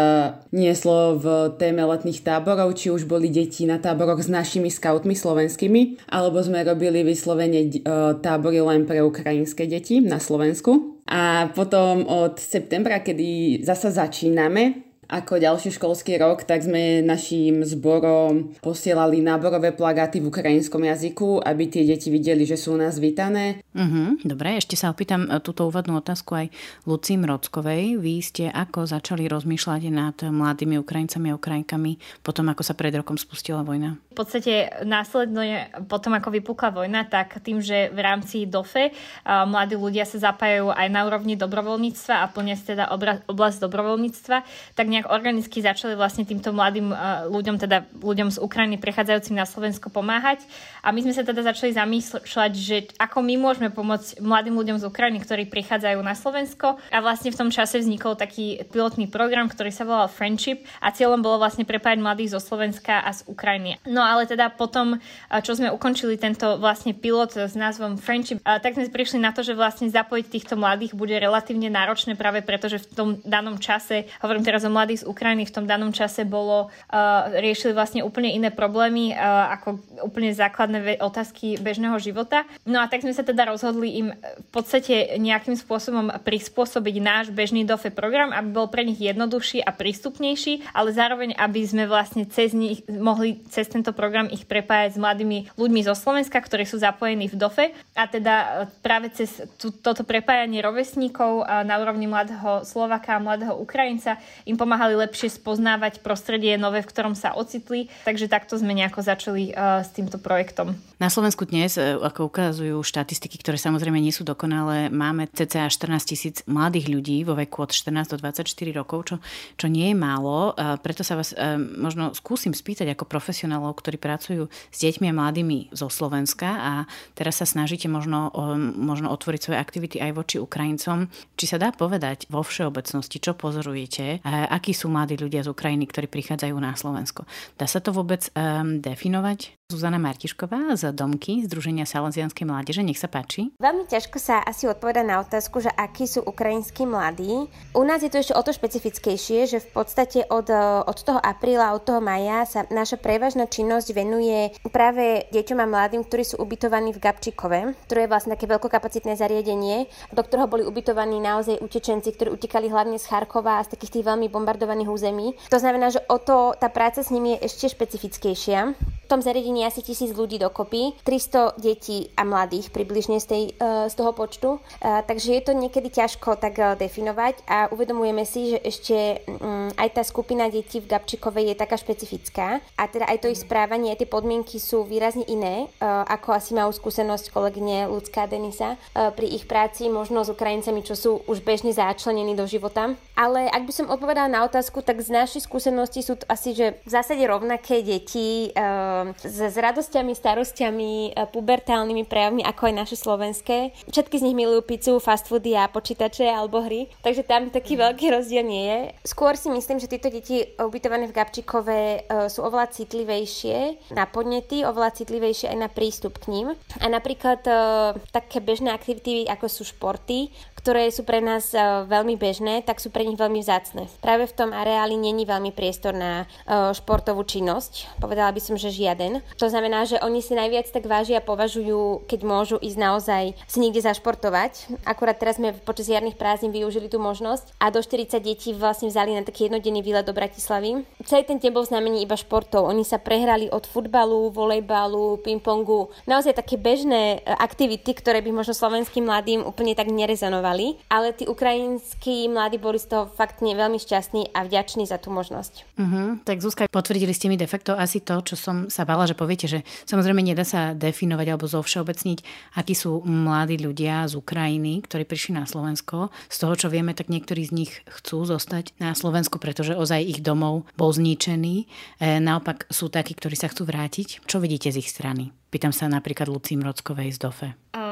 [0.50, 1.26] nieslo v
[1.62, 6.66] téme letných táborov, či už boli deti na táboroch s našimi scoutmi slovenskými, alebo sme
[6.66, 7.78] robili vyslovene e,
[8.18, 10.98] tábory len pre ukrajinské deti na Slovensku.
[11.06, 18.54] A potom od septembra, kedy zasa začíname, ako ďalší školský rok, tak sme našim zborom
[18.62, 23.58] posielali náborové plagáty v ukrajinskom jazyku, aby tie deti videli, že sú u nás vítané.
[23.74, 26.46] Uh-huh, dobre, ešte sa opýtam e, túto úvodnú otázku aj
[26.86, 27.98] Lucí Mrockovej.
[27.98, 33.18] Vy ste ako začali rozmýšľať nad mladými Ukrajincami a Ukrajinkami potom, ako sa pred rokom
[33.18, 33.98] spustila vojna?
[34.12, 38.92] V podstate následne potom, ako vypukla vojna, tak tým, že v rámci DOFE e,
[39.26, 42.92] mladí ľudia sa zapájajú aj na úrovni dobrovoľníctva a plnia teda
[43.26, 44.36] oblasť dobrovoľníctva,
[44.76, 49.48] tak nejak organicky začali vlastne týmto mladým uh, ľuďom, teda ľuďom z Ukrajiny prechádzajúcim na
[49.48, 50.44] Slovensko pomáhať.
[50.85, 54.85] A my sme sa teda začali zamýšľať, že ako my môžeme pomôcť mladým ľuďom z
[54.90, 56.76] Ukrajiny, ktorí prichádzajú na Slovensko.
[56.90, 61.22] A vlastne v tom čase vznikol taký pilotný program, ktorý sa volal Friendship a cieľom
[61.22, 63.78] bolo vlastne prepájať mladých zo Slovenska a z Ukrajiny.
[63.87, 64.98] No ale teda potom,
[65.46, 69.55] čo sme ukončili tento vlastne pilot s názvom Friendship, tak sme prišli na to, že
[69.55, 74.42] vlastne zapojiť týchto mladých bude relatívne náročné práve preto, že v tom danom čase, hovorím
[74.42, 78.35] teraz o mladých mladých z Ukrajiny v tom danom čase bolo, uh, riešili vlastne úplne
[78.35, 82.42] iné problémy, uh, ako úplne základné otázky bežného života.
[82.66, 87.62] No a tak sme sa teda rozhodli im v podstate nejakým spôsobom prispôsobiť náš bežný
[87.62, 92.51] DOFE program, aby bol pre nich jednoduchší a prístupnejší, ale zároveň, aby sme vlastne cez
[92.57, 97.31] nich mohli cez tento program ich prepájať s mladými ľuďmi zo Slovenska, ktorí sú zapojení
[97.31, 97.66] v DOFE.
[97.95, 104.16] A teda práve cez tú, toto prepájanie rovesníkov na úrovni mladého Slovaka a mladého Ukrajinca
[104.49, 107.92] im pomáha pomáhali lepšie spoznávať prostredie nové, v ktorom sa ocitli.
[108.08, 110.80] Takže takto sme nejako začali uh, s týmto projektom.
[110.96, 116.08] Na Slovensku dnes, e, ako ukazujú štatistiky, ktoré samozrejme nie sú dokonalé, máme cca 14
[116.08, 119.16] tisíc mladých ľudí vo veku od 14 do 24 rokov, čo,
[119.61, 120.56] čo nie je málo.
[120.56, 125.16] A preto sa vás e, možno skúsim spýtať ako profesionálov, ktorí pracujú s deťmi a
[125.20, 126.72] mladými zo Slovenska a
[127.12, 128.30] teraz sa snažíte možno,
[128.78, 131.11] možno otvoriť svoje aktivity aj voči Ukrajincom.
[131.37, 134.22] Či sa dá povedať vo všeobecnosti, čo pozorujete,
[134.62, 137.27] akí sú mladí ľudia z Ukrajiny, ktorí prichádzajú na Slovensko.
[137.59, 139.59] Dá sa to vôbec um, definovať?
[139.72, 142.85] Zuzana Martišková z Domky, Združenia Salesianskej mládeže.
[142.85, 143.57] Nech sa páči.
[143.57, 147.48] Veľmi ťažko sa asi odpoveda na otázku, že akí sú ukrajinskí mladí.
[147.72, 150.53] U nás je to ešte o to špecifickejšie, že v podstate od,
[150.85, 156.05] od toho apríla, od toho maja sa naša prevažná činnosť venuje práve deťom a mladým,
[156.05, 161.16] ktorí sú ubytovaní v Gabčíkove, ktoré je vlastne také veľkokapacitné zariadenie, do ktorého boli ubytovaní
[161.16, 165.32] naozaj utečenci, ktorí utekali hlavne z Charkova a z takých tých veľmi bombardovaných území.
[165.48, 168.76] To znamená, že o to tá práca s nimi je ešte špecifickejšia.
[168.76, 173.88] V tom zariadení asi tisíc ľudí dokopy, 300 detí a mladých približne z, tej, uh,
[173.88, 174.56] z toho počtu.
[174.56, 178.96] Uh, takže je to niekedy ťažko tak uh, definovať a uvedomujeme si, že ešte
[179.28, 183.40] um, aj tá skupina detí v Gabčikovej je taká špecifická a teda aj to ich
[183.40, 189.26] správanie, aj tie podmienky sú výrazne iné, ako asi majú skúsenosť kolegyne Ľudská Denisa pri
[189.28, 192.94] ich práci, možno s Ukrajincami, čo sú už bežne začlenení do života.
[193.12, 196.90] Ale ak by som odpovedala na otázku, tak z našej skúsenosti sú asi, že v
[196.90, 203.72] zásade rovnaké deti uh, s, s radosťami, starostiami, e, pubertálnymi prejavmi, ako aj naše slovenské.
[203.90, 207.81] Všetky z nich milujú pizzu, fast foody a počítače alebo hry, takže tam taký mm.
[207.87, 208.81] veľký rozdiel nie je.
[209.12, 214.66] Skôr si myslím, že tieto deti ubytované v Gabčíkove uh, sú oveľa citlivejšie na podnety,
[214.66, 216.46] oveľa citlivejšie aj na prístup k ním.
[216.83, 221.50] A napríklad uh, také bežné aktivity, ako sú športy, ktoré sú pre nás
[221.90, 223.90] veľmi bežné, tak sú pre nich veľmi vzácne.
[223.98, 228.01] Práve v tom areáli není veľmi priestor na uh, športovú činnosť.
[228.01, 229.21] Povedala by som, že žiaden.
[229.37, 233.59] To znamená, že oni si najviac tak vážia a považujú, keď môžu ísť naozaj si
[233.61, 234.81] niekde zašportovať.
[234.88, 239.12] Akurát teraz sme počas jarných prázdnin využili tú možnosť a do 40 detí vlastne vzali
[239.12, 240.88] na taký jednodenný výlet do Bratislavy.
[241.05, 242.64] Celý ten deň bol znamení iba športov.
[242.64, 245.92] Oni sa prehrali od futbalu, volejbalu, pingpongu.
[246.09, 251.25] Naozaj také bežné e, aktivity, ktoré by možno slovenským mladým úplne tak nerezonovali ale tí
[251.25, 255.66] ukrajinskí mladí boli z toho fakt veľmi šťastní a vďační za tú možnosť.
[255.74, 256.20] Uh-huh.
[256.22, 259.50] Tak Zuzka, potvrdili ste mi de facto asi to, čo som sa bala, že poviete,
[259.50, 262.18] že samozrejme nedá sa definovať alebo zovšeobecniť,
[262.54, 266.14] akí sú mladí ľudia z Ukrajiny, ktorí prišli na Slovensko.
[266.30, 270.20] Z toho, čo vieme, tak niektorí z nich chcú zostať na Slovensku, pretože ozaj ich
[270.22, 271.66] domov bol zničený.
[271.98, 274.22] E, naopak sú takí, ktorí sa chcú vrátiť.
[274.24, 275.41] Čo vidíte z ich strany?
[275.52, 277.48] Pýtam sa napríklad Lucí Mrockovej z DOFE.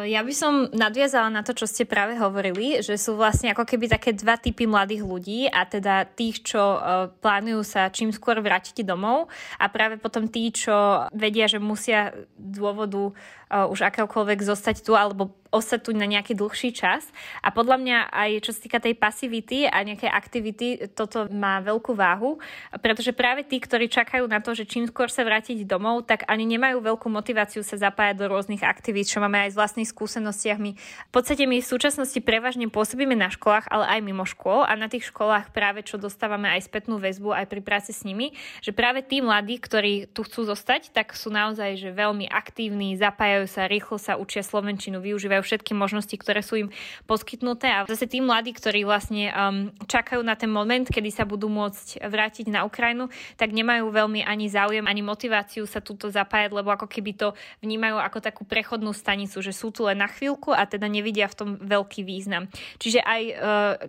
[0.08, 3.84] Ja by som nadviazala na to, čo ste práve hovorili, že sú vlastne ako keby
[3.84, 6.80] také dva typy mladých ľudí a teda tých, čo
[7.20, 9.28] plánujú sa čím skôr vrátiť domov
[9.60, 13.12] a práve potom tí, čo vedia, že musia dôvodu
[13.50, 17.10] už akéhokoľvek zostať tu alebo ostať tu na nejaký dlhší čas.
[17.42, 21.92] A podľa mňa aj čo sa týka tej pasivity a nejaké aktivity, toto má veľkú
[21.92, 22.38] váhu,
[22.78, 26.46] pretože práve tí, ktorí čakajú na to, že čím skôr sa vrátiť domov, tak ani
[26.46, 30.58] nemajú veľkú motiváciu sa zapájať do rôznych aktivít, čo máme aj z vlastných skúsenostiach.
[30.62, 34.72] My v podstate my v súčasnosti prevažne pôsobíme na školách, ale aj mimo škôl a
[34.78, 38.70] na tých školách práve čo dostávame aj spätnú väzbu aj pri práci s nimi, že
[38.70, 43.70] práve tí mladí, ktorí tu chcú zostať, tak sú naozaj že veľmi aktívni, zapájajú sa,
[43.70, 46.68] rýchlo sa učia slovenčinu, využívajú všetky možnosti, ktoré sú im
[47.04, 51.46] poskytnuté a zase tí mladí, ktorí vlastne um, čakajú na ten moment, kedy sa budú
[51.46, 56.72] môcť vrátiť na Ukrajinu, tak nemajú veľmi ani záujem, ani motiváciu sa túto zapájať, lebo
[56.72, 57.28] ako keby to
[57.62, 61.36] vnímajú ako takú prechodnú stanicu, že sú tu len na chvíľku a teda nevidia v
[61.36, 62.48] tom veľký význam.
[62.80, 63.36] Čiže aj uh,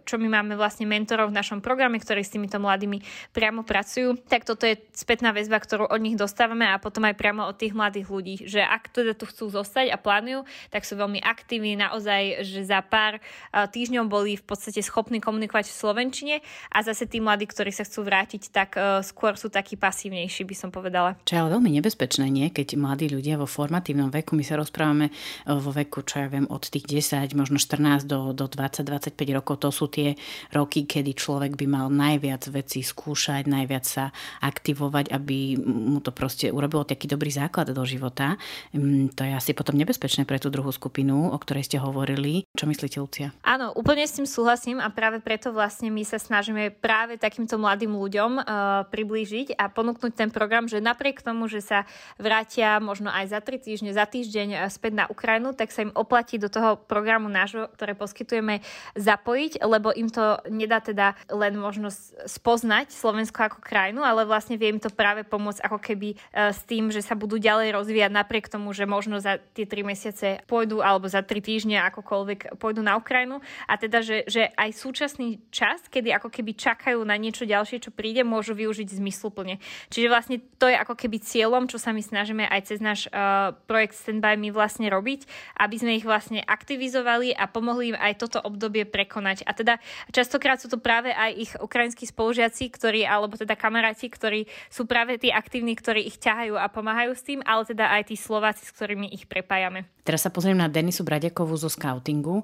[0.04, 4.44] čo my máme vlastne mentorov v našom programe, ktorí s týmito mladými priamo pracujú, tak
[4.44, 8.08] toto je spätná väzba, ktorú od nich dostávame a potom aj priamo od tých mladých
[8.12, 12.62] ľudí, že ak teda tu chcú zostať a plánujú, tak sú veľmi aktívni naozaj, že
[12.68, 13.18] za pár
[13.54, 16.36] týždňov boli v podstate schopní komunikovať v Slovenčine
[16.70, 20.70] a zase tí mladí, ktorí sa chcú vrátiť, tak skôr sú takí pasívnejší, by som
[20.70, 21.16] povedala.
[21.24, 22.52] Čo je ale veľmi nebezpečné, nie?
[22.52, 25.10] Keď mladí ľudia vo formatívnom veku, my sa rozprávame
[25.48, 29.70] vo veku, čo ja viem, od tých 10, možno 14 do, do 20-25 rokov, to
[29.70, 30.18] sú tie
[30.52, 34.10] roky, kedy človek by mal najviac vecí skúšať, najviac sa
[34.42, 38.36] aktivovať, aby mu to proste urobilo taký dobrý základ do života.
[38.74, 42.44] Mm, to je asi potom nebezpečné pre tú druhú skupinu, o ktorej ste hovorili.
[42.52, 43.32] Čo myslíte, Lucia?
[43.48, 47.96] Áno, úplne s tým súhlasím a práve preto vlastne my sa snažíme práve takýmto mladým
[47.96, 48.44] ľuďom uh,
[48.92, 51.88] priblížiť a ponúknuť ten program, že napriek tomu, že sa
[52.20, 55.96] vrátia možno aj za tri týždne, za týždeň uh, späť na Ukrajinu, tak sa im
[55.96, 58.60] oplatí do toho programu nášho, ktoré poskytujeme,
[59.00, 64.76] zapojiť, lebo im to nedá teda len možnosť spoznať Slovensko ako krajinu, ale vlastne vie
[64.76, 68.52] im to práve pomôcť ako keby uh, s tým, že sa budú ďalej rozvíjať napriek
[68.52, 72.98] tomu, že možno za tie tri mesiace pôjdu alebo za tri týždne akokoľvek pôjdu na
[72.98, 77.78] Ukrajinu a teda, že, že aj súčasný čas, kedy ako keby čakajú na niečo ďalšie,
[77.86, 79.62] čo príde, môžu využiť zmysluplne.
[79.94, 83.54] Čiže vlastne to je ako keby cieľom, čo sa my snažíme aj cez náš uh,
[83.70, 85.30] projekt Standby my vlastne robiť,
[85.62, 89.46] aby sme ich vlastne aktivizovali a pomohli im aj toto obdobie prekonať.
[89.46, 89.78] A teda
[90.10, 95.18] častokrát sú to práve aj ich ukrajinskí spolužiaci, ktorí, alebo teda kamaráti, ktorí sú práve
[95.18, 98.74] tí aktívni, ktorí ich ťahajú a pomáhajú s tým, ale teda aj tí Slováci, s
[98.74, 99.88] ktorými ich prepájame.
[100.02, 102.42] Teraz sa pozriem na Denisu Bradekovú zo scoutingu.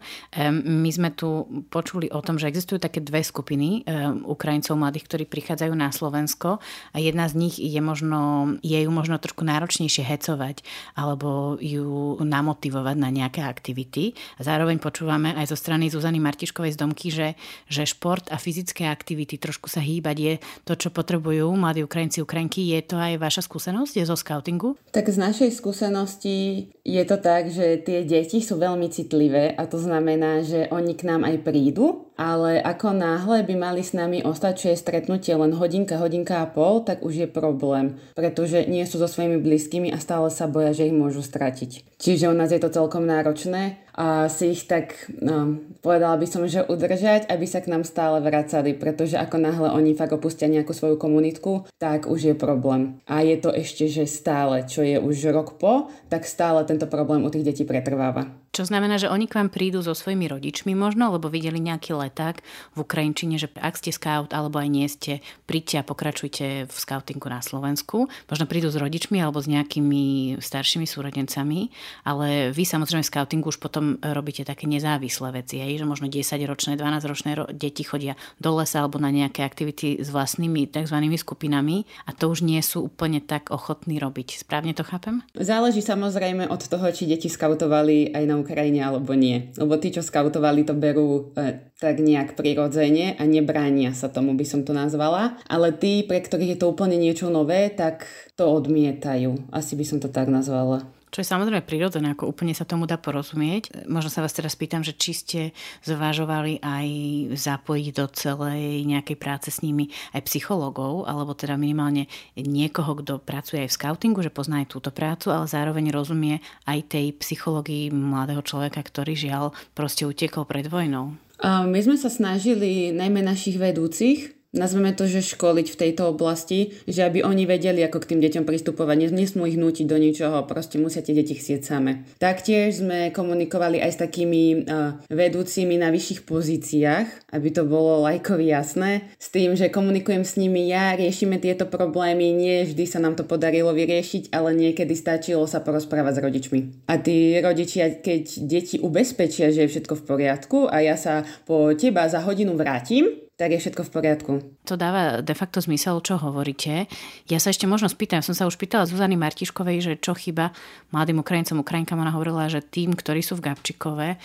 [0.61, 3.81] My sme tu počuli o tom, že existujú také dve skupiny
[4.29, 6.61] Ukrajincov mladých, ktorí prichádzajú na Slovensko
[6.93, 10.61] a jedna z nich je možno, je ju možno trošku náročnejšie hecovať
[10.93, 14.13] alebo ju namotivovať na nejaké aktivity.
[14.37, 17.33] Zároveň počúvame aj zo strany Zuzany Martiškovej z Domky, že,
[17.65, 22.69] že šport a fyzické aktivity, trošku sa hýbať je to, čo potrebujú mladí Ukrajinci, Ukrajinky.
[22.69, 24.77] Je to aj vaša skúsenosť je zo scoutingu?
[24.93, 26.46] Tak z našej skúsenosti
[26.87, 31.07] je to tak, že tie deti sú veľmi citlivé a to znamená, že oni k
[31.07, 36.41] nám aj prídu, ale ako náhle by mali s nami ostať, stretnutie len hodinka, hodinka
[36.41, 40.49] a pol, tak už je problém, pretože nie sú so svojimi blízkymi a stále sa
[40.49, 41.99] boja, že ich môžu stratiť.
[42.01, 43.86] Čiže u nás je to celkom náročné
[44.29, 48.77] si ich tak, no, povedala by som, že udržať, aby sa k nám stále vracali,
[48.77, 53.01] pretože ako náhle oni fakt opustia nejakú svoju komunitku, tak už je problém.
[53.09, 57.25] A je to ešte, že stále, čo je už rok po, tak stále tento problém
[57.25, 58.29] u tých detí pretrváva.
[58.57, 62.41] Čo znamená, že oni k vám prídu so svojimi rodičmi možno, lebo videli nejaký leták
[62.73, 67.29] v Ukrajinčine, že ak ste scout alebo aj nie ste, príďte a pokračujte v scoutingu
[67.29, 68.09] na Slovensku.
[68.25, 71.69] Možno prídu s rodičmi alebo s nejakými staršími súrodencami,
[72.01, 76.81] ale vy samozrejme v scoutingu už potom robíte také nezávislé veci, aj, že možno 10-ročné,
[76.81, 80.97] 12-ročné deti chodia do lesa alebo na nejaké aktivity s vlastnými tzv.
[81.13, 84.41] skupinami a to už nie sú úplne tak ochotní robiť.
[84.41, 85.21] Správne to chápem?
[85.37, 89.51] Záleží samozrejme od toho, či deti skautovali aj na Ukrajine alebo nie.
[89.59, 94.47] Lebo tí, čo skautovali, to berú e, tak nejak prirodzene a nebránia sa tomu, by
[94.47, 95.35] som to nazvala.
[95.51, 98.07] Ale tí, pre ktorých je to úplne niečo nové, tak
[98.39, 99.51] to odmietajú.
[99.51, 100.96] Asi by som to tak nazvala.
[101.07, 103.87] Čo je samozrejme prirodzené, ako úplne sa tomu dá porozumieť.
[103.87, 105.41] Možno sa vás teraz pýtam, že či ste
[105.87, 106.87] zvažovali aj
[107.33, 113.65] zapojiť do celej nejakej práce s nimi aj psychologov, alebo teda minimálne niekoho, kto pracuje
[113.65, 118.45] aj v scoutingu, že pozná aj túto prácu, ale zároveň rozumie aj tej psychológii mladého
[118.45, 121.17] človeka, ktorý žiaľ proste utekol pred vojnou.
[121.41, 127.03] My sme sa snažili najmä našich vedúcich nazveme to, že školiť v tejto oblasti, že
[127.03, 129.11] aby oni vedeli, ako k tým deťom pristupovať.
[129.11, 132.07] Nesmú ich nútiť do ničoho, proste musia tie deti chcieť same.
[132.21, 138.47] Taktiež sme komunikovali aj s takými uh, vedúcimi na vyšších pozíciách, aby to bolo lajkovi
[138.51, 143.19] jasné, s tým, že komunikujem s nimi ja, riešime tieto problémy, nie vždy sa nám
[143.19, 146.59] to podarilo vyriešiť, ale niekedy stačilo sa porozprávať s rodičmi.
[146.87, 151.75] A tí rodičia, keď deti ubezpečia, že je všetko v poriadku a ja sa po
[151.75, 154.31] teba za hodinu vrátim, tak je všetko v poriadku.
[154.65, 156.89] To dáva de facto zmysel, čo hovoríte.
[157.29, 160.49] Ja sa ešte možno spýtam, som sa už pýtala Zuzany Martiškovej, že čo chyba
[160.89, 162.01] mladým Ukrajincom, Ukrajinkám.
[162.01, 164.19] Ona hovorila, že tým, ktorí sú v Gabčikove, eh,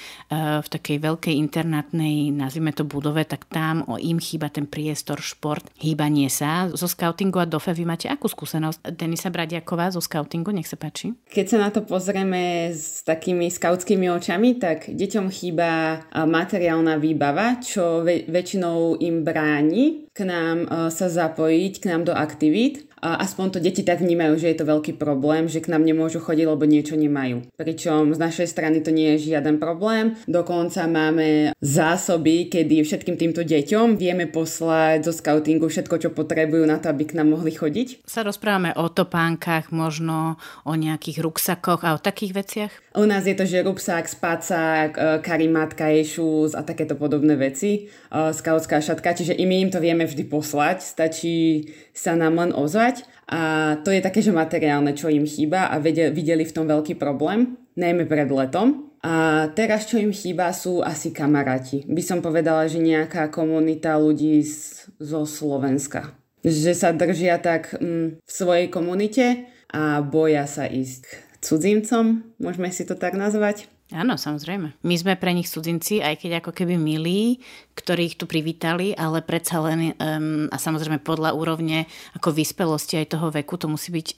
[0.64, 5.68] v takej veľkej internátnej, nazvime to budove, tak tam o im chýba ten priestor, šport,
[5.76, 6.72] hýbanie sa.
[6.72, 8.96] Zo scoutingu a dofe vy máte akú skúsenosť?
[8.96, 11.12] Denisa Bradiaková zo scoutingu, nech sa páči.
[11.28, 18.00] Keď sa na to pozrieme s takými skautskými očami, tak deťom chýba materiálna výbava, čo
[18.08, 22.91] väčšinou im bráni k nám e, sa zapojiť, k nám do aktivít.
[23.02, 26.46] Aspoň to deti tak vnímajú, že je to veľký problém, že k nám nemôžu chodiť,
[26.46, 27.42] lebo niečo nemajú.
[27.58, 30.14] Pričom z našej strany to nie je žiaden problém.
[30.30, 36.78] Dokonca máme zásoby, kedy všetkým týmto deťom vieme poslať zo scoutingu všetko, čo potrebujú na
[36.78, 38.06] to, aby k nám mohli chodiť.
[38.06, 42.72] Sa rozprávame o topánkach, možno o nejakých ruksakoch a o takých veciach?
[42.94, 47.88] U nás je to, že ruksak, spacák, e, karimatka, shoes a takéto podobné veci.
[47.88, 52.52] E, skautská šatka, čiže i my im to vieme vždy poslať, stačí sa nám len
[52.52, 52.91] ozvať
[53.28, 57.56] a to je také, že materiálne, čo im chýba a videli v tom veľký problém,
[57.78, 58.92] najmä pred letom.
[59.02, 61.82] A teraz, čo im chýba, sú asi kamaráti.
[61.90, 66.14] By som povedala, že nejaká komunita ľudí z, zo Slovenska.
[66.46, 71.10] Že sa držia tak mm, v svojej komunite a boja sa ísť k
[71.42, 73.66] cudzincom, môžeme si to tak nazvať.
[73.92, 74.72] Áno, samozrejme.
[74.80, 79.24] My sme pre nich cudzinci, aj keď ako keby milí, ktorí ich tu privítali, ale
[79.24, 84.08] predsa len um, a samozrejme podľa úrovne ako vyspelosti aj toho veku to musí byť
[84.12, 84.16] um,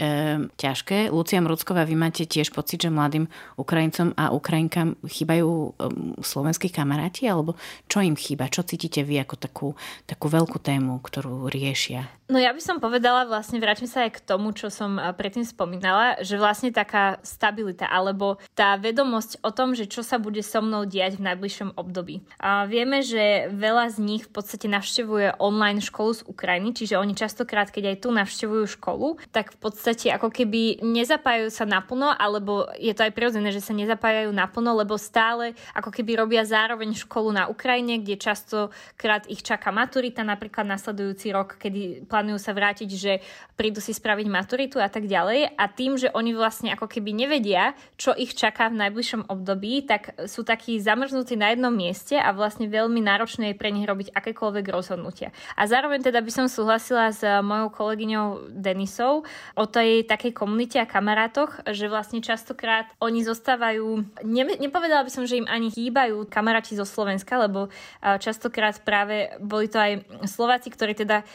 [0.59, 1.15] ťažké.
[1.15, 5.73] Lucia Mrucková, vy máte tiež pocit, že mladým Ukrajincom a Ukrajinkám chýbajú um,
[6.19, 7.55] slovenskí kamaráti, alebo
[7.87, 8.51] čo im chýba?
[8.51, 9.69] Čo cítite vy ako takú,
[10.05, 12.11] takú veľkú tému, ktorú riešia?
[12.25, 16.17] No ja by som povedala, vlastne vrátim sa aj k tomu, čo som predtým spomínala,
[16.25, 20.89] že vlastne taká stabilita alebo tá vedomosť o tom, že čo sa bude so mnou
[20.89, 22.25] diať v najbližšom období.
[22.41, 27.17] A vieme, že veľa z nich v podstate navštevuje online školu z Ukrajiny, čiže oni
[27.19, 32.71] častokrát, keď aj tu navštevujú školu, tak v podstate ako keby nezapájajú sa naplno, alebo
[32.79, 37.35] je to aj prirodzené, že sa nezapájajú naplno, lebo stále ako keby robia zároveň školu
[37.35, 43.13] na Ukrajine, kde častokrát ich čaká maturita, napríklad nasledujúci rok, kedy plánujú sa vrátiť, že
[43.59, 45.59] prídu si spraviť maturitu a tak ďalej.
[45.59, 50.15] A tým, že oni vlastne ako keby nevedia, čo ich čaká v najbližšom období, tak
[50.31, 54.71] sú takí zamrznutí na jednom mieste a vlastne veľmi náročné je pre nich robiť akékoľvek
[54.71, 55.35] rozhodnutia.
[55.59, 59.27] A zároveň teda by som súhlasila s mojou kolegyňou Denisou
[59.59, 65.27] o tej takej komunite a kamarátoch, že vlastne častokrát oni zostávajú, ne, nepovedala by som,
[65.27, 67.75] že im ani chýbajú kamaráti zo Slovenska, lebo
[68.23, 71.27] častokrát práve boli to aj Slováci, ktorí teda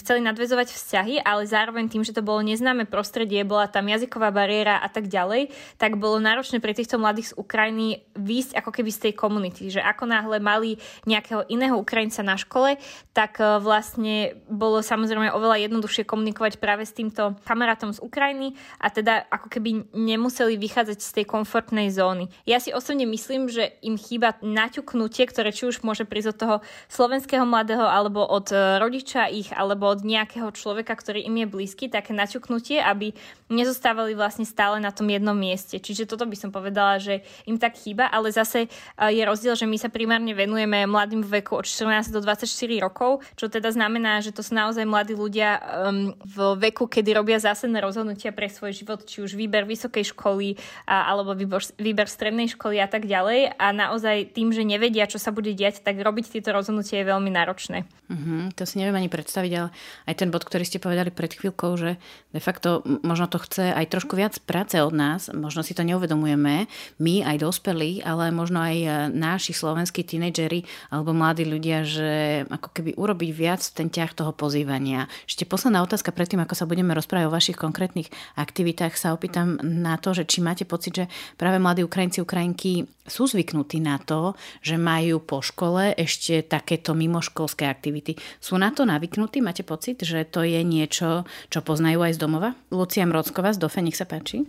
[0.00, 4.30] chceli chceli nadvezovať vzťahy, ale zároveň tým, že to bolo neznáme prostredie, bola tam jazyková
[4.30, 8.90] bariéra a tak ďalej, tak bolo náročné pre týchto mladých z Ukrajiny výjsť ako keby
[8.94, 12.78] z tej komunity, že ako náhle mali nejakého iného Ukrajinca na škole,
[13.10, 18.92] tak e, vlastne bolo samozrejme oveľa jednoduchšie komunikovať práve s týmto kamarátom z Ukrajiny a
[18.94, 22.30] teda ako keby nemuseli vychádzať z tej komfortnej zóny.
[22.46, 26.56] Ja si osobne myslím, že im chýba naťuknutie, ktoré či už môže prísť od toho
[26.86, 31.90] slovenského mladého alebo od e, rodiča ich alebo od nejakého človeka, ktorý im je blízky,
[31.90, 33.16] také naťuknutie, aby
[33.54, 35.78] nezostávali vlastne stále na tom jednom mieste.
[35.78, 38.68] Čiže toto by som povedala, že im tak chýba, ale zase e,
[39.14, 42.46] je rozdiel, že my sa primárne venujeme mladým v veku od 14 do 24
[42.82, 46.36] rokov, čo teda znamená, že to sú naozaj mladí ľudia um, v
[46.68, 50.58] veku, kedy robia zásadné rozhodnutia pre svoj život, či už výber vysokej školy
[50.90, 53.54] a, alebo výber, výber strednej školy a tak ďalej.
[53.54, 57.30] A naozaj tým, že nevedia, čo sa bude diať, tak robiť tieto rozhodnutie je veľmi
[57.30, 57.86] náročné.
[58.10, 59.68] Mm-hmm, to si neviem ani predstaviť, ale
[60.10, 61.96] aj ten bod, ktorý ste povedali pred chvíľkou, že
[62.34, 66.64] de facto možno to chce aj trošku viac práce od nás, možno si to neuvedomujeme,
[67.02, 72.12] my aj dospelí, ale možno aj e, naši slovenskí tínedžeri alebo mladí ľudia, že
[72.48, 75.10] ako keby urobiť viac ten ťah toho pozývania.
[75.28, 78.08] Ešte posledná otázka predtým, ako sa budeme rozprávať o vašich konkrétnych
[78.40, 81.04] aktivitách, sa opýtam na to, že či máte pocit, že
[81.36, 84.32] práve mladí Ukrajinci, Ukrajinky sú zvyknutí na to,
[84.64, 88.16] že majú po škole ešte takéto mimoškolské aktivity.
[88.40, 89.44] Sú na to navyknutí?
[89.44, 90.04] Máte pocit?
[90.04, 92.50] že to je niečo, čo poznajú aj z domova?
[92.70, 94.44] Lucia Mrocková z Dofe, nech sa páči.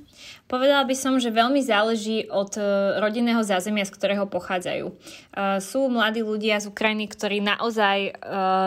[0.51, 4.91] Povedala by som, že veľmi záleží od e, rodinného zázemia, z ktorého pochádzajú.
[4.91, 4.93] E,
[5.63, 8.11] sú mladí ľudia z Ukrajiny, ktorí naozaj e,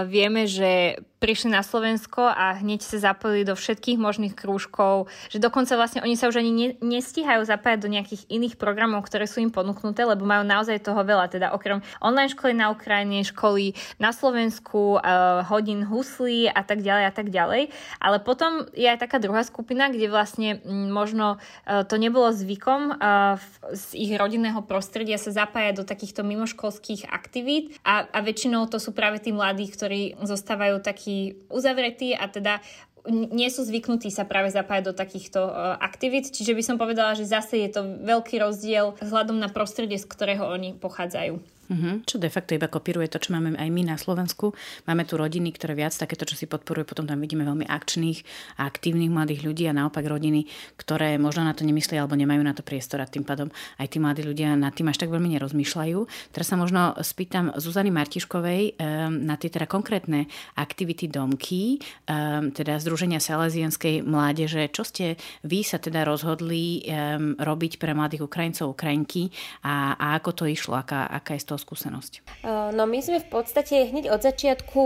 [0.09, 5.75] vieme, že prišli na Slovensko a hneď sa zapojili do všetkých možných krúžkov, že dokonca
[5.75, 9.51] vlastne oni sa už ani ne, nestíhajú zapájať do nejakých iných programov, ktoré sú im
[9.51, 15.03] ponúknuté, lebo majú naozaj toho veľa, teda okrem online školy na Ukrajine, školy na Slovensku,
[15.03, 17.75] uh, hodín huslí a tak ďalej a tak ďalej.
[17.99, 22.95] Ale potom je aj taká druhá skupina, kde vlastne m, možno uh, to nebolo zvykom
[22.95, 28.71] uh, v, z ich rodinného prostredia sa zapájať do takýchto mimoškolských aktivít a, a väčšinou
[28.71, 32.61] to sú práve tí mladí, ktorí zostávajú takí takí uzavretí a teda
[33.09, 37.25] nie sú zvyknutí sa práve zapájať do takýchto uh, aktivít, čiže by som povedala, že
[37.25, 41.41] zase je to veľký rozdiel vzhľadom na prostredie, z ktorého oni pochádzajú.
[41.69, 42.01] Uh-huh.
[42.09, 44.57] Čo de facto iba kopíruje to, čo máme aj my na Slovensku.
[44.89, 48.19] Máme tu rodiny, ktoré viac takéto, čo si podporujú, potom tam vidíme veľmi akčných
[48.57, 50.49] a aktívnych mladých ľudí a naopak rodiny,
[50.81, 54.01] ktoré možno na to nemyslia alebo nemajú na to priestor a tým pádom aj tí
[54.01, 55.99] mladí ľudia nad tým až tak veľmi nerozmýšľajú.
[56.33, 60.25] Teraz sa možno spýtam Zuzany Martiškovej um, na tie teda konkrétne
[60.57, 64.73] aktivity domky, um, teda Združenia Salesianskej mládeže.
[64.73, 69.29] Čo ste vy sa teda rozhodli um, robiť pre mladých Ukrajincov, Ukrajinky
[69.69, 72.47] a, a ako to išlo, aká, aká je z toho skúsenosť?
[72.73, 74.83] No my sme v podstate hneď od začiatku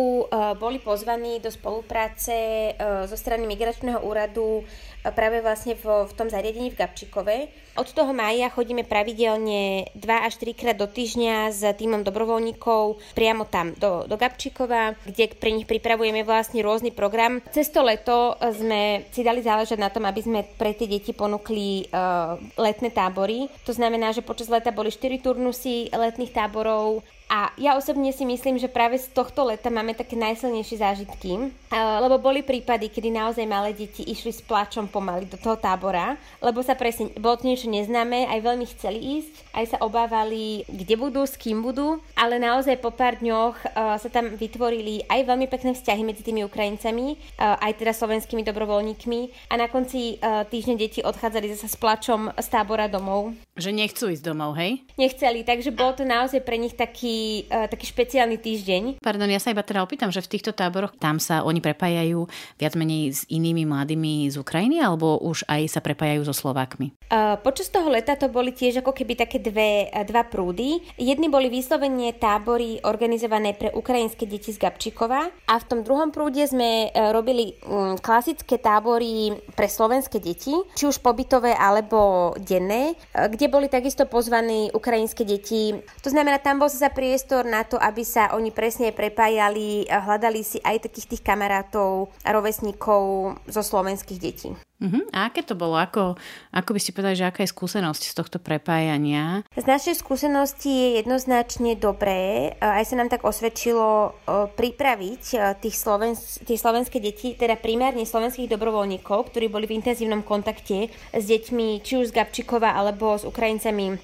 [0.57, 2.73] boli pozvaní do spolupráce
[3.07, 4.65] zo strany Migračného úradu
[5.11, 7.35] práve vlastne v, v tom zariadení v Gabčíkove.
[7.75, 13.49] Od toho mája chodíme pravidelne 2 až 3 krát do týždňa s týmom dobrovoľníkov priamo
[13.49, 17.43] tam do, do Gabčíkova, kde pre nich pripravujeme vlastne rôzny program.
[17.51, 21.91] Cez to leto sme si dali záležať na tom, aby sme pre tie deti ponúkli
[21.91, 23.51] uh, letné tábory.
[23.67, 27.03] To znamená, že počas leta boli 4 turnusy letných táborov podporou
[27.33, 32.21] A ja osobne si myslím, že práve z tohto leta máme také najsilnejšie zážitky, lebo
[32.21, 36.77] boli prípady, kedy naozaj malé deti išli s plačom pomaly do toho tábora, lebo sa
[36.77, 41.41] presne, bolo to niečo neznáme, aj veľmi chceli ísť, aj sa obávali, kde budú, s
[41.41, 46.05] kým budú, ale naozaj po pár dňoch uh, sa tam vytvorili aj veľmi pekné vzťahy
[46.05, 51.73] medzi tými Ukrajincami, uh, aj teda slovenskými dobrovoľníkmi a na konci týždňa deti odchádzali zase
[51.73, 53.33] s plačom z tábora domov.
[53.57, 54.85] Že nechcú ísť domov, hej?
[55.01, 58.83] Nechceli, takže bol to naozaj pre nich taký, uh, taký špeciálny týždeň.
[59.03, 62.27] Pardon, ja sa iba teda opýtam, že v týchto táboroch tam sa oni prepájajú
[62.59, 66.95] viac menej s inými mladými z Ukrajiny alebo už aj sa prepájajú so Slovákmi?
[67.13, 70.81] Uh, počas toho leta to boli tiež ako keby také dve, dva prúdy.
[70.97, 76.45] Jedni boli vyslovene tábory organizované pre ukrajinské deti z Gabčíkova a v tom druhom prúde
[76.49, 83.69] sme robili um, klasické tábory pre slovenské deti, či už pobytové alebo denné, kde boli
[83.69, 85.77] takisto pozvaní ukrajinské deti.
[86.03, 90.63] To znamená, tam bol sa priestor na to, aby sa oni presne prepájali, hľadali si
[90.63, 94.55] aj takých tých kamarátov rovesníkov zo slovenských detí.
[94.55, 95.03] Uh-huh.
[95.11, 95.75] A aké to bolo?
[95.79, 96.15] Ako,
[96.55, 99.43] ako by ste povedali, že aká je skúsenosť z tohto prepájania?
[99.55, 102.55] Z našej skúsenosti je jednoznačne dobré.
[102.63, 104.15] Aj sa nám tak osvedčilo
[104.55, 105.23] pripraviť
[105.59, 111.25] tých, Slovens- tých slovenské deti, teda primárne slovenských dobrovoľníkov, ktorí boli v intenzívnom kontakte s
[111.27, 113.99] deťmi či už z Gabčíkova alebo s Ukrajincami um,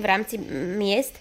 [0.00, 0.40] v rámci
[0.80, 1.16] miest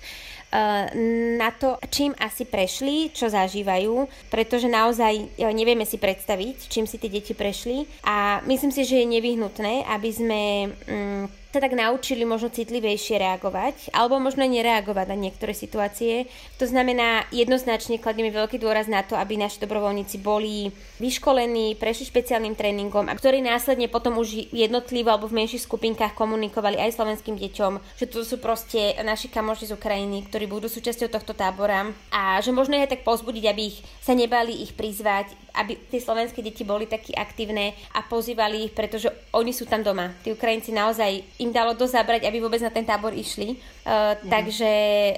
[1.40, 7.02] na to, čím asi prešli, čo zažívajú, pretože naozaj eh, nevieme si predstaviť, čím si
[7.02, 7.90] tie deti prešli.
[8.06, 13.94] A myslím si, že je nevyhnutné, aby sme mm, sa tak naučili možno citlivejšie reagovať,
[13.94, 16.26] alebo možno nereagovať na niektoré situácie.
[16.58, 22.58] To znamená, jednoznačne kladieme veľký dôraz na to, aby naši dobrovoľníci boli vyškolení, prešli špeciálnym
[22.58, 28.02] tréningom a ktorí následne potom už jednotlivo alebo v menších skupinkách komunikovali aj slovenským deťom,
[28.02, 32.50] že to sú proste naši kamoši z Ukrajiny, ktorí budú súčasťou tohto tábora a že
[32.50, 36.90] možno je tak pozbudiť, aby ich sa nebali ich prizvať, aby tie slovenské deti boli
[36.90, 40.18] takí aktívne a pozývali ich, pretože oni sú tam doma.
[40.26, 43.60] Tí Ukrajinci naozaj im dalo dosť zabrať, aby vôbec na ten tábor išli.
[43.84, 44.32] Uh, mm.
[44.32, 44.72] Takže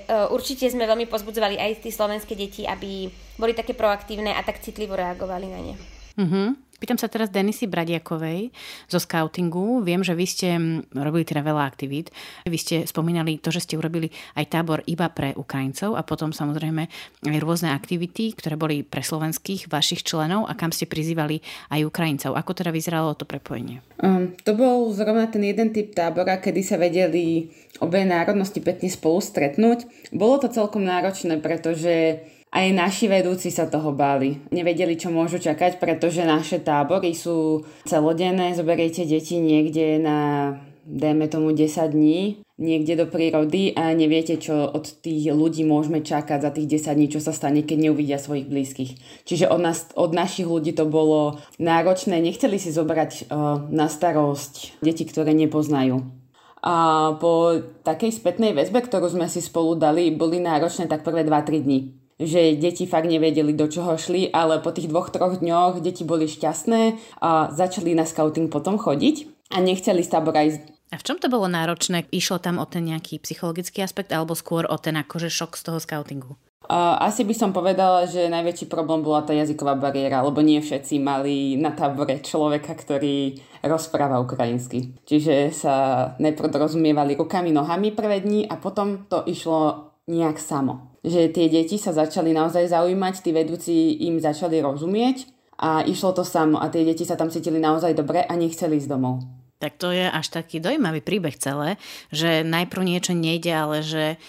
[0.09, 3.07] uh, určite sme veľmi pozbudzovali aj tí slovenské deti, aby
[3.37, 5.75] boli také proaktívne a tak citlivo reagovali na ne.
[6.15, 6.47] Uh-huh.
[6.85, 8.53] Pýtam sa teraz Denisy Bradiakovej
[8.85, 9.81] zo scoutingu.
[9.81, 10.53] Viem, že vy ste
[10.93, 12.13] robili teda veľa aktivít.
[12.45, 16.85] Vy ste spomínali to, že ste urobili aj tábor iba pre Ukrajincov a potom samozrejme
[17.25, 21.41] aj rôzne aktivity, ktoré boli pre slovenských vašich členov a kam ste prizývali
[21.73, 22.37] aj Ukrajincov.
[22.37, 23.81] Ako teda vyzeralo to prepojenie?
[23.97, 27.49] Um, to bol zrovna ten jeden typ tábora, kedy sa vedeli
[27.81, 30.13] obe národnosti pekne spolu stretnúť.
[30.13, 32.21] Bolo to celkom náročné, pretože
[32.55, 34.39] aj naši vedúci sa toho báli.
[34.55, 38.55] Nevedeli, čo môžu čakať, pretože naše tábory sú celodenné.
[38.55, 40.19] Zoberiete deti niekde na,
[40.87, 46.39] dajme tomu, 10 dní, niekde do prírody a neviete, čo od tých ľudí môžeme čakať
[46.39, 48.91] za tých 10 dní, čo sa stane, keď neuvidia svojich blízkych.
[49.27, 52.23] Čiže od, nás, od našich ľudí to bolo náročné.
[52.23, 56.07] Nechceli si zobrať uh, na starosť deti, ktoré nepoznajú.
[56.65, 56.73] A
[57.19, 62.04] po takej spätnej väzbe, ktorú sme si spolu dali, boli náročné tak prvé 2-3 dní
[62.15, 66.31] že deti fakt nevedeli, do čoho šli, ale po tých dvoch, troch dňoch deti boli
[66.31, 66.81] šťastné
[67.19, 71.27] a začali na scouting potom chodiť a nechceli z tábora ísť a v čom to
[71.27, 72.05] bolo náročné?
[72.13, 75.79] Išlo tam o ten nejaký psychologický aspekt alebo skôr o ten akože šok z toho
[75.81, 76.39] scoutingu?
[76.65, 80.97] Uh, asi by som povedala, že najväčší problém bola tá jazyková bariéra, lebo nie všetci
[80.97, 84.97] mali na tábore človeka, ktorý rozpráva ukrajinsky.
[85.05, 85.75] Čiže sa
[86.17, 91.77] najprv rozumievali rukami, nohami prvé dni a potom to išlo nejak samo že tie deti
[91.77, 93.73] sa začali naozaj zaujímať, tí vedúci
[94.09, 95.29] im začali rozumieť
[95.61, 98.89] a išlo to samo a tie deti sa tam cítili naozaj dobre a nechceli ísť
[98.89, 99.23] domov.
[99.55, 101.79] Tak to je až taký dojímavý príbeh celé,
[102.11, 104.19] že najprv niečo nejde, ale že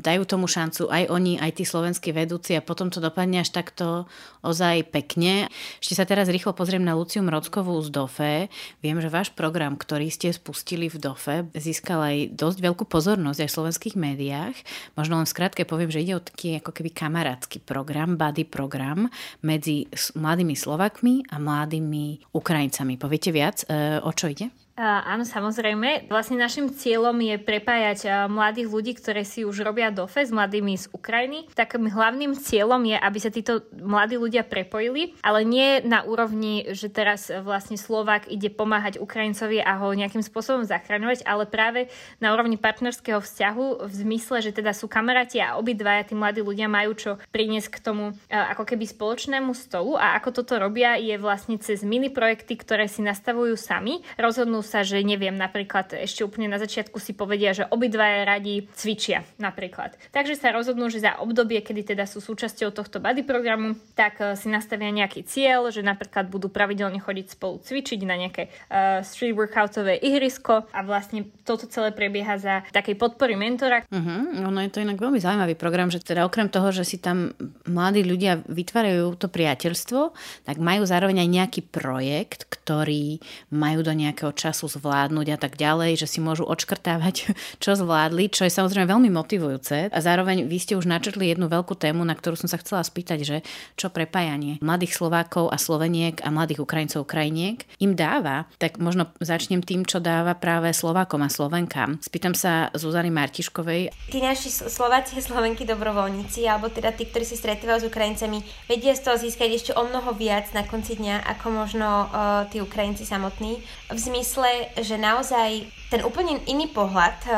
[0.00, 4.08] dajú tomu šancu aj oni, aj tí slovenskí vedúci a potom to dopadne až takto
[4.40, 5.52] ozaj pekne.
[5.84, 8.48] Ešte sa teraz rýchlo pozriem na Luciu Mrockovú z DOFE.
[8.80, 13.48] Viem, že váš program, ktorý ste spustili v DOFE, získal aj dosť veľkú pozornosť aj
[13.52, 14.56] v slovenských médiách.
[14.96, 19.12] Možno len skrátke poviem, že ide o taký ako keby kamarátsky program, buddy program
[19.44, 22.96] medzi mladými Slovakmi a mladými Ukrajincami.
[22.96, 24.48] Poviete viac, e, o čo ide?
[24.80, 26.08] Áno, samozrejme.
[26.08, 30.88] Vlastne našim cieľom je prepájať mladých ľudí, ktoré si už robia dofe s mladými z
[30.88, 31.52] Ukrajiny.
[31.52, 36.88] Takým hlavným cieľom je, aby sa títo mladí ľudia prepojili, ale nie na úrovni, že
[36.88, 42.56] teraz vlastne Slovák ide pomáhať Ukrajincovi a ho nejakým spôsobom zachraňovať, ale práve na úrovni
[42.56, 47.10] partnerského vzťahu v zmysle, že teda sú kamaráti a obidvaja tí mladí ľudia majú čo
[47.36, 52.08] priniesť k tomu ako keby spoločnému stolu a ako toto robia je vlastne cez mini
[52.08, 57.10] projekty, ktoré si nastavujú sami, rozhodnú sa, že neviem, napríklad ešte úplne na začiatku si
[57.10, 59.98] povedia, že obidvaja radi cvičia napríklad.
[60.14, 64.38] Takže sa rozhodnú, že za obdobie, kedy teda sú súčasťou tohto body programu, tak e,
[64.38, 69.32] si nastavia nejaký cieľ, že napríklad budú pravidelne chodiť spolu cvičiť na nejaké uh, street
[69.32, 73.82] workoutové ihrisko a vlastne toto celé prebieha za takej podpory mentora.
[73.88, 74.46] Uh-huh.
[74.46, 77.32] Ono je to inak veľmi zaujímavý program, že teda okrem toho, že si tam
[77.64, 80.12] mladí ľudia vytvárajú to priateľstvo,
[80.44, 83.22] tak majú zároveň aj nejaký projekt, ktorý
[83.54, 87.32] majú do nejakého času zvládnuť a tak ďalej, že si môžu odškrtávať,
[87.62, 89.92] čo zvládli, čo je samozrejme veľmi motivujúce.
[89.94, 93.18] A zároveň vy ste už načrtli jednu veľkú tému, na ktorú som sa chcela spýtať,
[93.22, 93.36] že
[93.78, 98.48] čo prepájanie mladých Slovákov a Sloveniek a mladých Ukrajincov Ukrajiniek im dáva.
[98.56, 102.00] Tak možno začnem tým, čo dáva práve Slovákom a Slovenkám.
[102.00, 103.92] Spýtam sa Zuzany Martiškovej.
[104.08, 108.96] Tí naši Slováci a Slovenky dobrovoľníci, alebo teda tí, ktorí si stretávajú s Ukrajincami, vedia
[108.96, 113.04] z toho získať ešte o mnoho viac na konci dňa, ako možno uh, tí Ukrajinci
[113.04, 113.60] samotní.
[113.90, 114.39] V zmysle,
[114.80, 117.32] že naozaj ten úplne iný pohľad uh,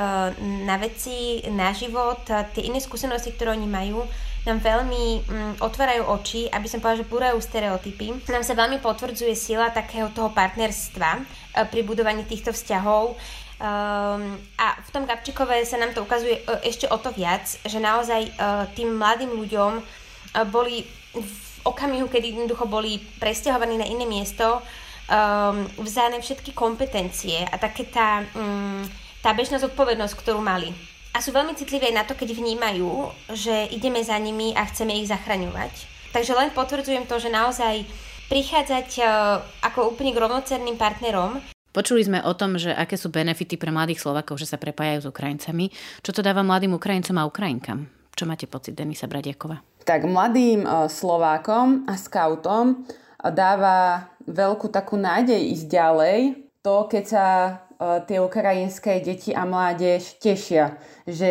[0.66, 4.04] na veci, na život, uh, tie iné skúsenosti, ktoré oni majú,
[4.42, 8.26] nám veľmi mm, otvárajú oči, aby som povedala, že búrajú stereotypy.
[8.26, 11.20] Nám sa veľmi potvrdzuje sila takého toho partnerstva e,
[11.70, 13.14] pri budovaní týchto vzťahov.
[13.62, 17.78] Um, a v tom Gabčíkové sa nám to ukazuje uh, ešte o to viac, že
[17.78, 19.84] naozaj uh, tým mladým ľuďom uh,
[20.50, 20.82] boli
[21.14, 24.58] v okamihu, kedy jednoducho boli presťahovaní na iné miesto,
[25.12, 28.80] um, vzájane všetky kompetencie a také tá, um,
[29.20, 30.72] tá bežná zodpovednosť, ktorú mali
[31.12, 35.12] a sú veľmi citlivé na to, keď vnímajú, že ideme za nimi a chceme ich
[35.12, 35.72] zachraňovať.
[36.12, 37.84] Takže len potvrdzujem to, že naozaj
[38.32, 39.02] prichádzať e,
[39.60, 41.40] ako úplne k rovnocenným partnerom.
[41.72, 45.08] Počuli sme o tom, že aké sú benefity pre mladých Slovakov, že sa prepájajú s
[45.08, 45.72] Ukrajincami.
[46.04, 47.88] Čo to dáva mladým Ukrajincom a Ukrajinkám?
[48.12, 49.60] Čo máte pocit, Denisa Bradiakova?
[49.84, 52.88] Tak mladým e, Slovákom a skautom
[53.22, 56.18] dáva veľkú takú nádej ísť ďalej.
[56.62, 57.26] To, keď sa
[58.06, 61.30] tie ukrajinské deti a mládež tešia, že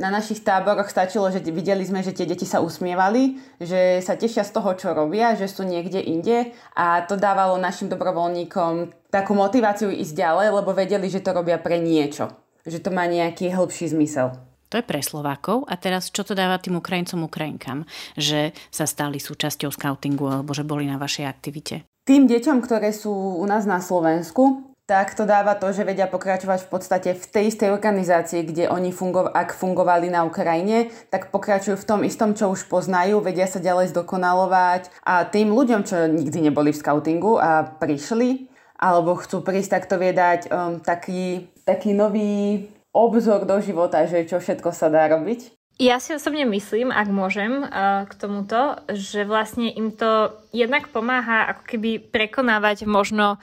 [0.00, 4.42] na našich táboroch stačilo, že videli sme, že tie deti sa usmievali, že sa tešia
[4.48, 9.92] z toho, čo robia, že sú niekde inde a to dávalo našim dobrovoľníkom takú motiváciu
[9.92, 12.32] ísť ďalej, lebo vedeli, že to robia pre niečo,
[12.64, 14.34] že to má nejaký hĺbší zmysel.
[14.70, 15.66] To je pre Slovákov.
[15.66, 17.82] A teraz, čo to dáva tým Ukrajincom, Ukrajinkám?
[18.14, 21.89] Že sa stali súčasťou scoutingu alebo že boli na vašej aktivite?
[22.10, 26.66] Tým deťom, ktoré sú u nás na Slovensku, tak to dáva to, že vedia pokračovať
[26.66, 31.78] v podstate v tej istej organizácii, kde oni fungov- ak fungovali na Ukrajine, tak pokračujú
[31.78, 36.50] v tom istom, čo už poznajú, vedia sa ďalej zdokonalovať a tým ľuďom, čo nikdy
[36.50, 41.94] neboli v scoutingu a prišli, alebo chcú prísť, tak to vie dať um, taký, taký
[41.94, 45.59] nový obzor do života, že čo všetko sa dá robiť.
[45.80, 51.56] Ja si osobne myslím, ak môžem, uh, k tomuto, že vlastne im to jednak pomáha
[51.56, 53.40] ako keby prekonávať možno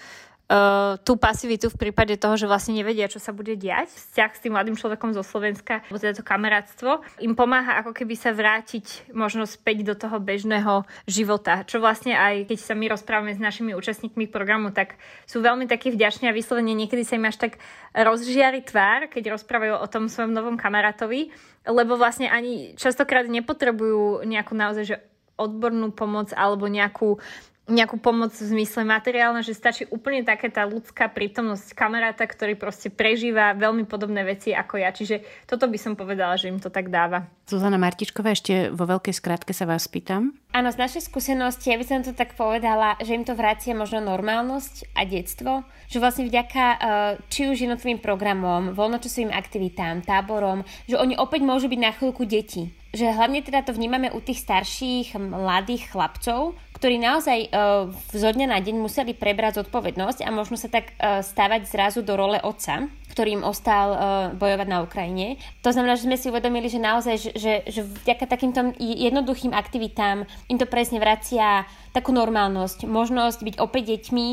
[0.48, 3.92] uh, tú pasivitu v prípade toho, že vlastne nevedia, čo sa bude diať.
[3.92, 8.16] Vzťah s tým mladým človekom zo Slovenska, alebo teda to kamarátstvo, im pomáha ako keby
[8.16, 11.68] sa vrátiť možno späť do toho bežného života.
[11.68, 14.96] Čo vlastne aj keď sa my rozprávame s našimi účastníkmi programu, tak
[15.28, 17.60] sú veľmi takí vďační a vyslovene niekedy sa im až tak
[17.92, 21.32] rozžiari tvár, keď rozprávajú o tom svojom novom kamarátovi,
[21.68, 24.98] lebo vlastne ani častokrát nepotrebujú nejakú naozaj že
[25.38, 27.22] odbornú pomoc alebo nejakú
[27.68, 32.88] nejakú pomoc v zmysle materiálne, že stačí úplne také tá ľudská prítomnosť kamaráta, ktorý proste
[32.88, 34.96] prežíva veľmi podobné veci ako ja.
[34.96, 37.28] Čiže toto by som povedala, že im to tak dáva.
[37.48, 40.36] Zuzana Martičková, ešte vo veľkej skratke sa vás pýtam.
[40.56, 44.04] Áno, z našej skúsenosti, ja by som to tak povedala, že im to vracia možno
[44.04, 46.80] normálnosť a detstvo, že vlastne vďaka eh,
[47.28, 52.72] či už jednotlivým programom, voľnočasovým aktivitám, táborom, že oni opäť môžu byť na chvíľku deti.
[52.98, 58.50] Že hlavne teda to vnímame u tých starších mladých chlapcov, ktorí naozaj uh, zo dňa
[58.50, 62.90] na deň museli prebrať zodpovednosť a možno sa tak uh, stavať zrazu do role otca,
[63.14, 64.00] ktorým ostal uh,
[64.34, 65.38] bojovať na Ukrajine.
[65.62, 70.26] To znamená, že sme si uvedomili, že naozaj, že, že, že vďaka takýmto jednoduchým aktivitám
[70.50, 71.66] im to presne vracia
[71.98, 74.28] takú normálnosť, možnosť byť opäť deťmi,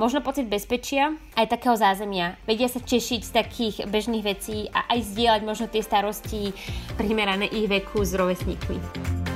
[0.00, 2.40] možno pocit bezpečia, aj takého zázemia.
[2.48, 6.56] Vedia sa tešiť z takých bežných vecí a aj zdieľať možno tie starosti
[6.96, 9.29] primerané ich veku s rovesníkmi.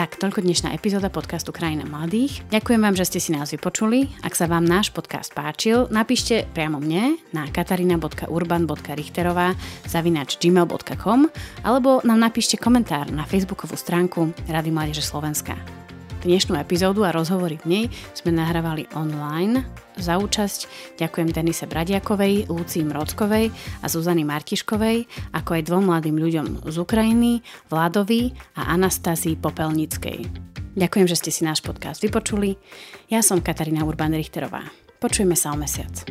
[0.00, 2.40] Tak, toľko dnešná epizóda podcastu Krajina mladých.
[2.48, 4.08] Ďakujem vám, že ste si nás vypočuli.
[4.24, 9.52] Ak sa vám náš podcast páčil, napíšte priamo mne na katarina.urban.richterová
[9.84, 11.28] zavinač gmail.com
[11.68, 15.79] alebo nám napíšte komentár na facebookovú stránku Rady Mládeže Slovenska.
[16.20, 19.64] Dnešnú epizódu a rozhovory v nej sme nahrávali online.
[19.96, 20.68] Za účasť
[21.00, 23.48] ďakujem Denise Bradiakovej, Lucii Mrockovej
[23.80, 27.40] a Zuzany Martiškovej, ako aj dvom mladým ľuďom z Ukrajiny,
[27.72, 30.28] Vladovi a Anastázii Popelnickej.
[30.76, 32.60] Ďakujem, že ste si náš podcast vypočuli.
[33.08, 34.68] Ja som Katarína Urban-Richterová.
[35.00, 36.04] Počujeme sa o mesiac.